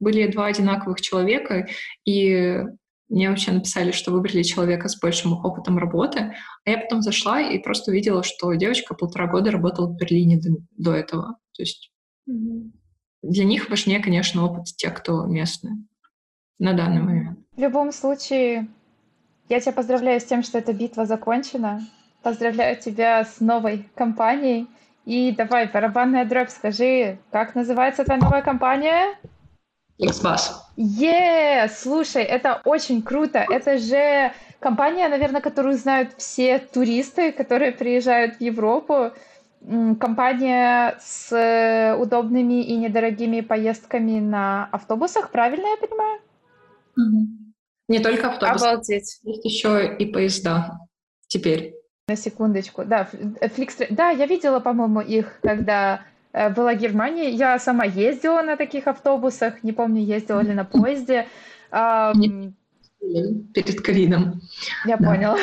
[0.00, 1.66] Были два одинаковых человека,
[2.06, 2.62] и
[3.10, 7.58] мне вообще написали, что выбрали человека с большим опытом работы, а я потом зашла и
[7.58, 11.36] просто увидела, что девочка полтора года работала в Берлине до, до этого.
[11.54, 11.92] То есть
[12.28, 12.70] mm-hmm.
[13.24, 15.78] Для них важнее, конечно, опыт тех, кто местные
[16.58, 17.38] на данный момент.
[17.56, 18.68] В любом случае,
[19.48, 21.82] я тебя поздравляю с тем, что эта битва закончена.
[22.22, 24.66] Поздравляю тебя с новой компанией.
[25.04, 29.18] И давай, барабанная дробь, скажи, как называется твоя новая компания?
[30.00, 30.40] XBus.
[30.76, 33.44] Е, слушай, это очень круто.
[33.48, 39.12] Это же компания, наверное, которую знают все туристы, которые приезжают в Европу.
[39.98, 46.20] Компания с удобными и недорогими поездками на автобусах, правильно я понимаю?
[46.96, 47.28] Угу.
[47.88, 48.66] Не только автобусы.
[48.66, 49.20] Обалдеть.
[49.22, 50.78] Есть еще и поезда
[51.28, 51.74] теперь.
[52.08, 52.84] На секундочку.
[52.84, 53.86] Да, Flixtrain.
[53.90, 56.02] Да, я видела, по-моему, их, когда
[56.32, 57.30] э, была Германия.
[57.30, 59.62] Я сама ездила на таких автобусах.
[59.62, 61.26] Не помню, ездила ли на поезде.
[63.52, 64.40] Перед ковидом.
[64.84, 65.08] Я да.
[65.08, 65.38] поняла.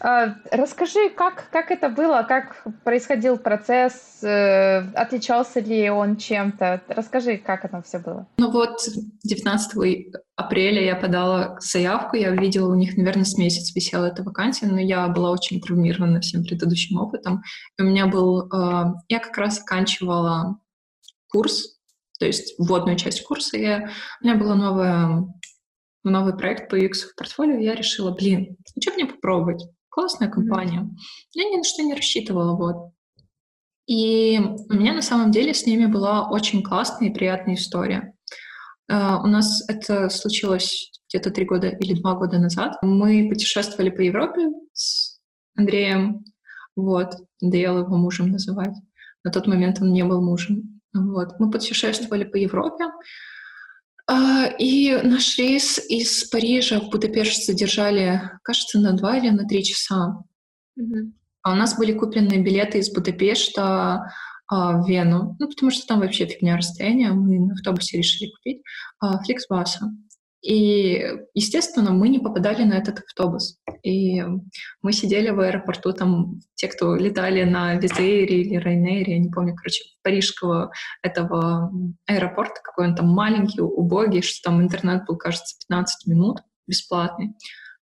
[0.00, 6.82] А, расскажи, как, как это было, как происходил процесс, э, отличался ли он чем-то?
[6.88, 8.26] Расскажи, как это все было.
[8.36, 8.80] Ну вот,
[9.22, 14.66] 19 апреля я подала заявку, я видела у них, наверное, с месяц висела эта вакансия,
[14.66, 17.42] но я была очень травмирована всем предыдущим опытом.
[17.78, 18.48] И у меня был...
[18.52, 20.58] Э, я как раз оканчивала
[21.30, 21.78] курс,
[22.18, 23.56] то есть вводную часть курса.
[23.56, 23.90] Я,
[24.20, 25.26] у меня была новая
[26.10, 29.64] новый проект по UX в портфолио, я решила, блин, что мне попробовать?
[29.88, 30.80] Классная компания.
[30.80, 30.96] Mm-hmm.
[31.32, 32.92] Я ни на что не рассчитывала, вот.
[33.86, 38.14] И у меня на самом деле с ними была очень классная и приятная история.
[38.90, 42.76] Uh, у нас это случилось где-то три года или два года назад.
[42.82, 45.18] Мы путешествовали по Европе с
[45.56, 46.24] Андреем,
[46.76, 48.74] вот, надоело его мужем называть.
[49.22, 50.80] На тот момент он не был мужем.
[50.92, 51.38] Вот.
[51.38, 52.86] Мы путешествовали по Европе,
[54.58, 60.22] и наш рейс из Парижа в Будапешт задержали, кажется, на два или на три часа.
[60.78, 61.12] Mm-hmm.
[61.42, 64.10] А у нас были куплены билеты из Будапешта
[64.46, 68.62] а, в Вену, ну, потому что там вообще фигня расстояния, мы на автобусе решили купить
[68.98, 69.90] а, Фликсбаса.
[70.44, 71.02] И,
[71.32, 73.56] естественно, мы не попадали на этот автобус.
[73.82, 74.22] И
[74.82, 79.54] мы сидели в аэропорту, там те, кто летали на Визейре или Райнере, я не помню,
[79.56, 80.70] короче, парижского
[81.02, 81.72] этого
[82.06, 87.32] аэропорта, какой он там маленький, убогий, что там интернет был, кажется, 15 минут бесплатный.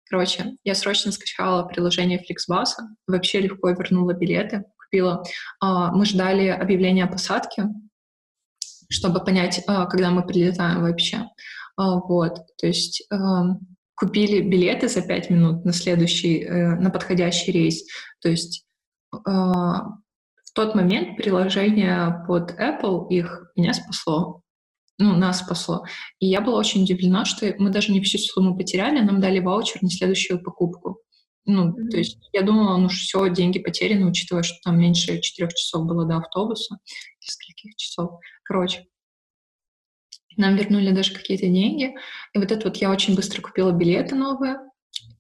[0.09, 2.67] Короче, я срочно скачала приложение Flixbus,
[3.09, 5.25] вообще легко вернула билеты, купила.
[5.59, 7.65] А, мы ждали объявления о посадке,
[8.89, 11.25] чтобы понять, а, когда мы прилетаем вообще.
[11.77, 13.09] А, вот, то есть
[13.95, 17.85] купили билеты за пять минут на следующий, э, на подходящий рейс.
[18.21, 18.67] То есть
[19.13, 24.43] в тот момент приложение под Apple их меня спасло
[25.03, 25.85] ну, нас спасло.
[26.21, 29.83] И я была очень удивлена, что мы даже не всю сумму потеряли, нам дали ваучер
[29.83, 31.01] на следующую покупку.
[31.45, 31.89] Ну, mm-hmm.
[31.91, 36.07] то есть я думала, ну все, деньги потеряны, учитывая, что там меньше четырех часов было
[36.07, 36.79] до автобуса,
[37.21, 38.21] нескольких часов.
[38.45, 38.87] Короче,
[40.37, 41.95] нам вернули даже какие-то деньги.
[42.35, 44.57] И вот это вот я очень быстро купила билеты новые.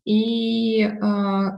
[0.04, 0.90] И э,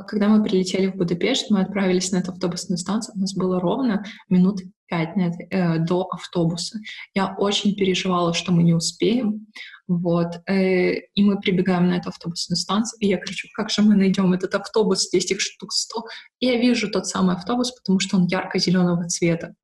[0.07, 4.05] когда мы прилетели в Будапешт, мы отправились на эту автобусную станцию, у нас было ровно
[4.29, 6.79] минут пять э, до автобуса.
[7.15, 9.47] Я очень переживала, что мы не успеем.
[9.87, 10.41] Вот.
[10.47, 14.33] Э, и мы прибегаем на эту автобусную станцию, и я кричу, как же мы найдем
[14.35, 16.05] этот автобус, здесь их штук сто.
[16.41, 19.55] И я вижу тот самый автобус, потому что он ярко-зеленого цвета.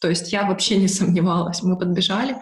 [0.00, 1.62] То есть я вообще не сомневалась.
[1.62, 2.36] Мы подбежали,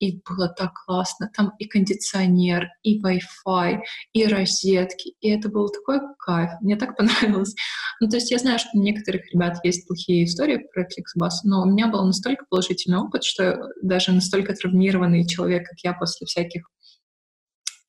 [0.00, 1.30] и было так классно.
[1.34, 3.80] Там и кондиционер, и Wi-Fi,
[4.12, 5.14] и розетки.
[5.20, 6.50] И это был такой кайф.
[6.60, 7.54] Мне так понравилось.
[8.00, 11.62] Ну, то есть я знаю, что у некоторых ребят есть плохие истории про Flixbus, но
[11.62, 16.68] у меня был настолько положительный опыт, что даже настолько травмированный человек, как я, после всяких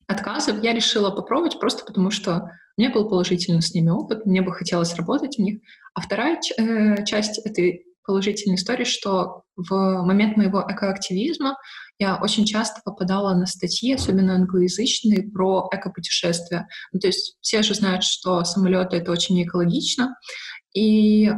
[0.06, 4.42] отказов, я решила попробовать просто потому, что у меня был положительный с ними опыт, мне
[4.42, 5.60] бы хотелось работать в них.
[5.94, 11.56] А вторая э, часть этой положительной истории, что в момент моего экоактивизма
[11.98, 16.68] я очень часто попадала на статьи, особенно англоязычные, про экопутешествия.
[16.92, 20.14] Ну, то есть все же знают, что самолеты— это очень экологично,
[20.74, 21.32] и э,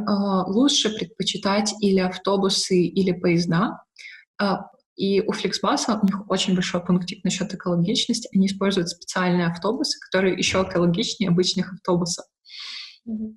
[0.47, 3.81] лучше предпочитать или автобусы, или поезда.
[4.41, 4.55] Э,
[4.97, 8.29] и у Flixbus у них очень большой пунктик насчет экологичности.
[8.35, 12.25] Они используют специальные автобусы, которые еще экологичнее обычных автобусов.
[13.07, 13.35] Mm-hmm.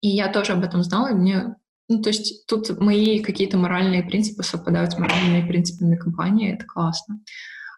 [0.00, 1.56] И я тоже об этом знала, и мне
[1.88, 7.20] ну, то есть тут мои какие-то моральные принципы совпадают с моральными принципами компании, это классно.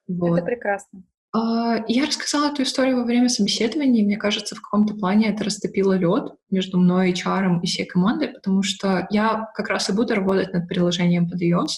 [0.07, 0.39] Вот.
[0.39, 1.03] Это прекрасно.
[1.33, 5.45] А, я рассказала эту историю во время собеседования, и мне кажется, в каком-то плане это
[5.45, 10.15] растопило лед между мной, HR и всей командой, потому что я как раз и буду
[10.15, 11.69] работать над приложением под iOS.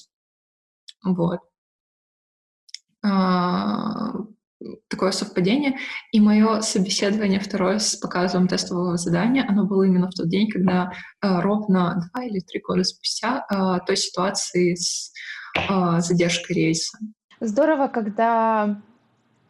[1.04, 1.40] Вот.
[4.88, 5.76] Такое совпадение.
[6.12, 10.92] И мое собеседование второе с показом тестового задания, оно было именно в тот день, когда
[11.22, 15.12] э, ровно два или три года спустя э, той ситуации с
[15.56, 16.98] э, задержкой рейса.
[17.40, 18.80] Здорово, когда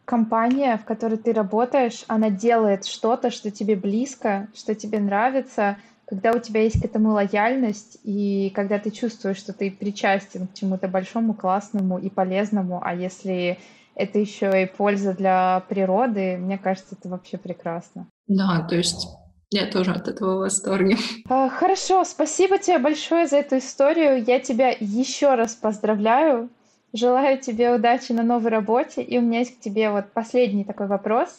[0.05, 5.77] компания, в которой ты работаешь, она делает что-то, что тебе близко, что тебе нравится,
[6.09, 10.55] когда у тебя есть к этому лояльность, и когда ты чувствуешь, что ты причастен к
[10.55, 13.59] чему-то большому, классному и полезному, а если
[13.99, 16.37] это еще и польза для природы.
[16.37, 18.07] Мне кажется, это вообще прекрасно.
[18.27, 19.07] Да, то есть
[19.51, 20.97] я тоже от этого в восторге.
[21.27, 24.23] А, хорошо, спасибо тебе большое за эту историю.
[24.23, 26.49] Я тебя еще раз поздравляю.
[26.93, 29.03] Желаю тебе удачи на новой работе.
[29.03, 31.29] И у меня есть к тебе вот последний такой вопрос.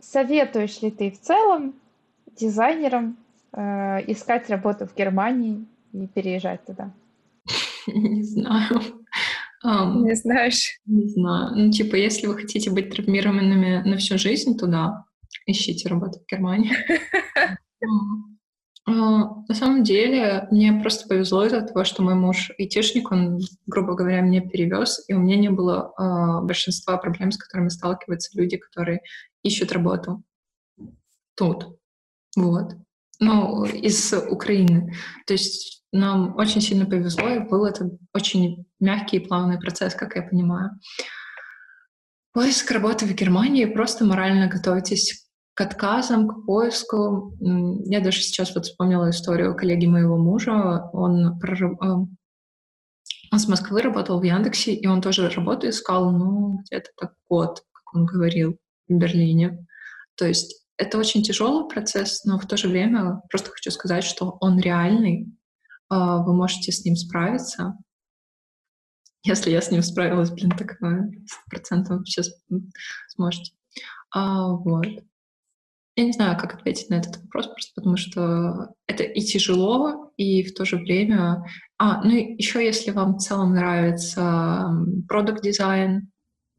[0.00, 1.74] Советуешь ли ты в целом
[2.36, 3.16] дизайнерам
[3.52, 6.90] э, искать работу в Германии и переезжать туда?
[7.86, 8.99] Не знаю.
[9.64, 10.80] Um, не знаешь?
[10.86, 11.54] Не знаю.
[11.54, 15.04] Ну, типа, если вы хотите быть травмированными на всю жизнь, то да,
[15.46, 16.72] ищите работу в Германии.
[18.86, 18.92] А,
[19.46, 24.20] на самом деле, мне просто повезло из-за того, что мой муж айтишник, он, грубо говоря,
[24.20, 29.02] меня перевез, и у меня не было э, большинства проблем, с которыми сталкиваются люди, которые
[29.42, 30.24] ищут работу
[31.36, 31.78] тут.
[32.36, 32.74] Вот.
[33.20, 34.94] Ну, из Украины.
[35.26, 40.16] То есть нам очень сильно повезло, и был это очень мягкий и плавный процесс, как
[40.16, 40.70] я понимаю.
[42.32, 47.36] Поиск работы в Германии, просто морально готовитесь к отказам, к поиску.
[47.40, 50.88] Я даже сейчас вот вспомнила историю коллеги моего мужа.
[50.92, 51.82] Он, прораб...
[51.82, 52.06] Э,
[53.32, 57.62] он с Москвы работал в Яндексе, и он тоже работу искал, ну, где-то так год,
[57.72, 58.56] как он говорил,
[58.88, 59.66] в Берлине.
[60.16, 64.36] То есть это очень тяжелый процесс, но в то же время просто хочу сказать, что
[64.40, 65.26] он реальный,
[65.90, 67.76] вы можете с ним справиться.
[69.22, 72.30] Если я с ним справилась, блин, так сто процентов сейчас
[73.08, 73.52] сможете.
[74.10, 74.86] А, вот.
[75.96, 80.44] Я не знаю, как ответить на этот вопрос, просто потому что это и тяжело, и
[80.44, 81.44] в то же время...
[81.78, 84.70] А, ну и еще если вам в целом нравится
[85.08, 86.10] продукт дизайн,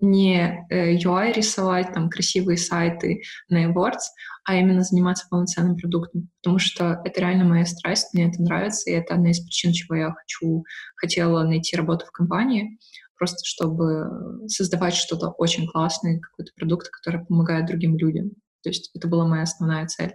[0.02, 4.02] не э, UI рисовать, там, красивые сайты на AdWords,
[4.44, 8.94] а именно заниматься полноценным продуктом, потому что это реально моя страсть, мне это нравится, и
[8.94, 10.64] это одна из причин, чего я хочу,
[10.96, 12.80] хотела найти работу в компании,
[13.18, 18.32] просто чтобы создавать что-то очень классное, какой-то продукт, который помогает другим людям.
[18.64, 20.14] То есть это была моя основная цель.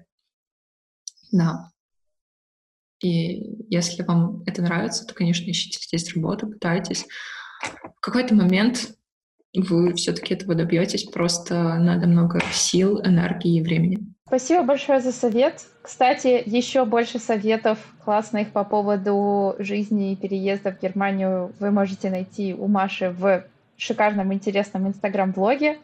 [1.30, 1.70] Да.
[3.00, 7.06] И если вам это нравится, то, конечно, ищите здесь работу, пытайтесь.
[7.62, 8.96] В какой-то момент
[9.60, 13.98] вы все-таки этого добьетесь, просто надо много сил, энергии и времени.
[14.26, 15.62] Спасибо большое за совет.
[15.82, 22.52] Кстати, еще больше советов классных по поводу жизни и переезда в Германию вы можете найти
[22.52, 23.44] у Маши в
[23.76, 25.78] шикарном, интересном инстаграм-блоге.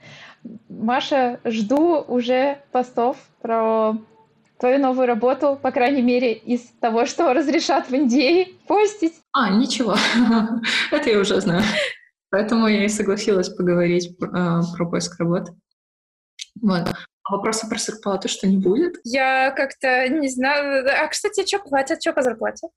[0.69, 3.97] Маша, жду уже постов про
[4.59, 9.15] твою новую работу, по крайней мере, из того, что разрешат в Индии постить.
[9.32, 9.97] А, ничего,
[10.90, 11.62] это я уже знаю.
[12.33, 15.53] Поэтому я и согласилась поговорить э, про поиск работы.
[16.63, 16.89] Вот.
[17.25, 18.95] А вопроса про зарплату что не будет?
[19.05, 20.89] Я как-то не знаю.
[20.89, 22.01] А, кстати, что платят?
[22.01, 22.69] Что по зарплате?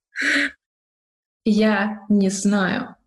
[1.45, 2.97] Я не знаю.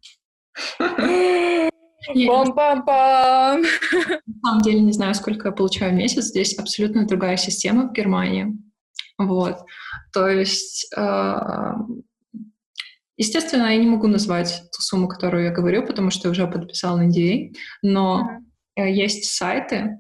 [2.15, 3.63] Пам-пам-пам!
[4.27, 6.29] На самом деле не знаю, сколько я получаю в месяц.
[6.29, 8.57] Здесь абсолютно другая система в Германии.
[9.19, 9.59] Вот.
[10.15, 11.37] То есть, э,
[13.19, 17.53] естественно, я не могу назвать ту сумму, которую я говорю, потому что уже подписала NDA,
[17.83, 18.27] но
[18.79, 18.91] uh-huh.
[18.91, 19.99] есть сайты,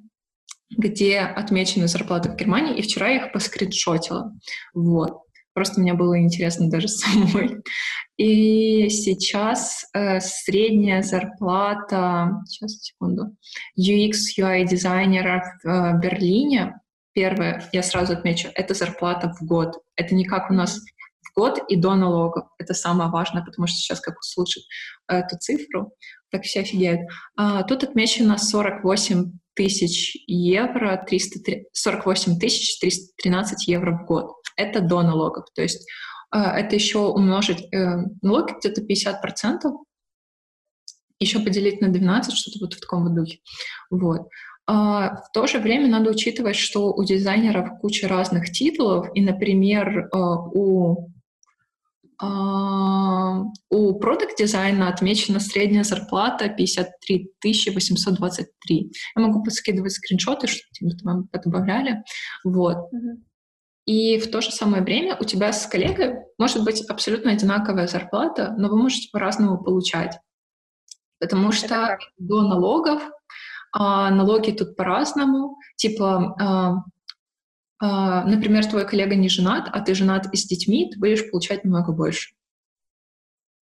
[0.70, 4.32] где отмечены зарплаты в Германии, и вчера я их поскриншотила.
[4.72, 5.18] Вот.
[5.54, 7.56] Просто мне было интересно даже самой.
[8.16, 13.36] И сейчас э, средняя зарплата, сейчас, секунду,
[13.78, 16.74] UX, UI дизайнера в э, Берлине,
[17.12, 19.78] первое, я сразу отмечу, это зарплата в год.
[19.96, 20.80] Это не как у нас
[21.38, 22.46] год и до налогов.
[22.58, 24.64] Это самое важное, потому что сейчас как услышат
[25.06, 25.92] эту цифру,
[26.30, 27.00] так все офигеют.
[27.36, 31.38] А, тут отмечено 48 тысяч евро, 300,
[31.72, 34.32] 48 тысяч 313 евро в год.
[34.56, 35.46] Это до налогов.
[35.54, 35.88] То есть
[36.34, 39.72] э, это еще умножить э, налоги где-то 50%,
[41.20, 43.38] еще поделить на 12, что-то вот в таком вот духе.
[43.90, 44.28] Вот.
[44.66, 49.98] А в то же время надо учитывать, что у дизайнеров куча разных титулов, и, например,
[49.98, 51.17] э, у а,
[52.20, 57.32] у продукт дизайна отмечена средняя зарплата 53
[57.74, 58.92] 823.
[59.16, 62.02] Я могу подскидывать скриншоты, чтобы вам добавляли.
[62.44, 62.90] Вот.
[63.86, 68.54] И в то же самое время у тебя с коллегой может быть абсолютно одинаковая зарплата,
[68.58, 70.18] но вы можете по-разному получать.
[71.20, 73.02] Потому что до налогов
[73.72, 75.58] а, налоги тут по-разному.
[75.76, 76.74] Типа а,
[77.80, 81.92] например, твой коллега не женат, а ты женат и с детьми, ты будешь получать немного
[81.92, 82.30] больше.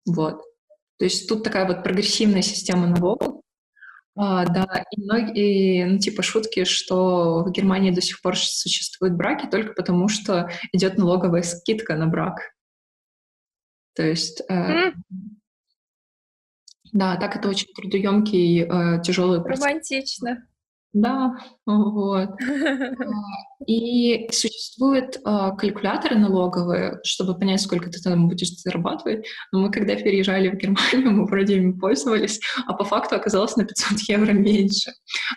[0.06, 0.42] Вот.
[0.98, 3.42] То есть тут такая вот прогрессивная система налогов.
[4.20, 9.46] А, да, и многие, ну, типа шутки, что в Германии до сих пор существуют браки
[9.48, 12.40] только потому, что идет налоговая скидка на брак.
[13.94, 14.92] То есть, э, mm.
[16.92, 19.64] да, так это очень трудоемкий, э, тяжелый процесс.
[19.64, 20.48] Романтично.
[20.92, 21.36] Да,
[21.66, 22.30] вот.
[23.58, 29.26] А, и существуют а, калькуляторы налоговые, чтобы понять, сколько ты там будешь зарабатывать.
[29.52, 33.64] Но мы, когда переезжали в Германию, мы вроде ими пользовались, а по факту оказалось на
[33.64, 34.92] 500 евро меньше.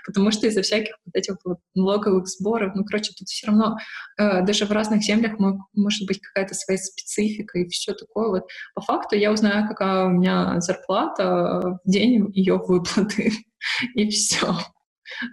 [0.05, 3.77] Потому что из-за всяких вот этих вот налоговых сборов, ну, короче, тут все равно
[4.17, 5.33] э, даже в разных землях
[5.73, 8.29] может быть какая-то своя специфика и все такое.
[8.29, 8.43] Вот
[8.75, 13.31] по факту я узнаю, какая у меня зарплата в день ее выплаты.
[13.95, 14.55] И все.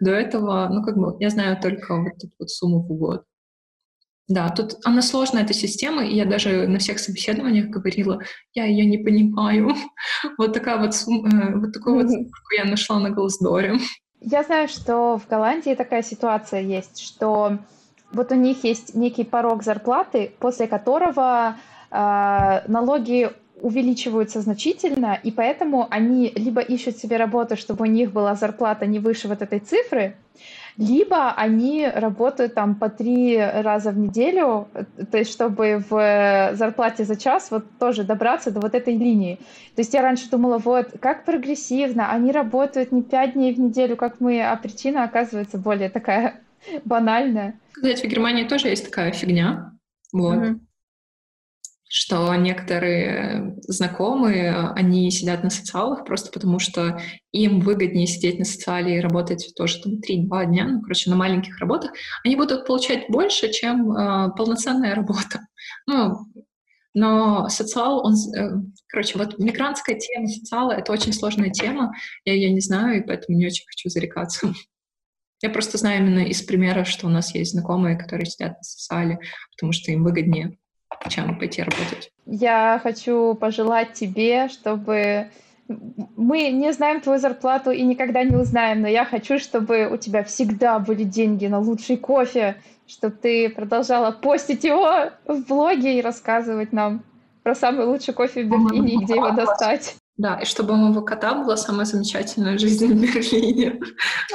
[0.00, 3.24] До этого, ну, как бы, я знаю только вот эту вот сумму в год.
[4.28, 8.20] Да, тут она сложная, эта система, и я даже на всех собеседованиях говорила,
[8.52, 9.74] я ее не понимаю.
[10.38, 13.78] вот такая вот сумма, э, вот такую вот цифру я нашла на Глаздоре.
[14.20, 17.58] Я знаю, что в Голландии такая ситуация есть, что
[18.12, 21.56] вот у них есть некий порог зарплаты, после которого
[21.90, 23.30] э, налоги
[23.62, 28.98] увеличиваются значительно, и поэтому они либо ищут себе работу, чтобы у них была зарплата не
[28.98, 30.14] выше вот этой цифры,
[30.78, 34.68] либо они работают там по три раза в неделю,
[35.10, 39.36] то есть чтобы в зарплате за час вот тоже добраться до вот этой линии.
[39.74, 43.96] То есть я раньше думала, вот, как прогрессивно, они работают не пять дней в неделю,
[43.96, 46.40] как мы, а причина оказывается более такая
[46.84, 47.58] банальная.
[47.72, 49.72] Кстати, в Германии тоже есть такая фигня.
[50.12, 50.36] Вот.
[50.36, 50.58] Mm-hmm.
[51.88, 57.00] Что некоторые знакомые, они сидят на социалах просто потому, что
[57.32, 61.58] им выгоднее сидеть на социале и работать тоже там 3-2 дня, ну, короче, на маленьких
[61.58, 61.92] работах,
[62.24, 65.40] они будут получать больше, чем э, полноценная работа.
[65.86, 66.16] Ну,
[66.94, 68.50] но социал, он, э,
[68.88, 71.94] короче, вот мигрантская тема социала— это очень сложная тема,
[72.24, 74.52] я ее не знаю, и поэтому не очень хочу зарекаться.
[75.40, 79.20] Я просто знаю именно из примера, что у нас есть знакомые, которые сидят на социале,
[79.52, 80.58] потому что им выгоднее
[81.08, 82.10] чем пойти работать.
[82.26, 85.30] Я хочу пожелать тебе, чтобы
[86.16, 90.24] мы не знаем твою зарплату и никогда не узнаем, но я хочу, чтобы у тебя
[90.24, 92.56] всегда были деньги на лучший кофе,
[92.86, 97.04] чтобы ты продолжала постить его в блоге и рассказывать нам
[97.42, 99.96] про самый лучший кофе в Берлине и где его достать.
[100.18, 103.80] Да, и чтобы у моего кота была самая замечательная жизнь в Берлине.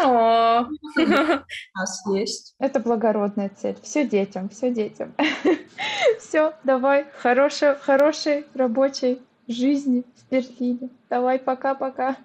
[0.01, 2.55] О, У нас есть.
[2.57, 3.75] Это благородная цель.
[3.83, 5.13] Все детям, все детям.
[6.19, 7.05] Все, давай.
[7.17, 10.89] Хорошей, хорошей рабочей жизни в Берлине.
[11.09, 12.15] Давай, пока-пока.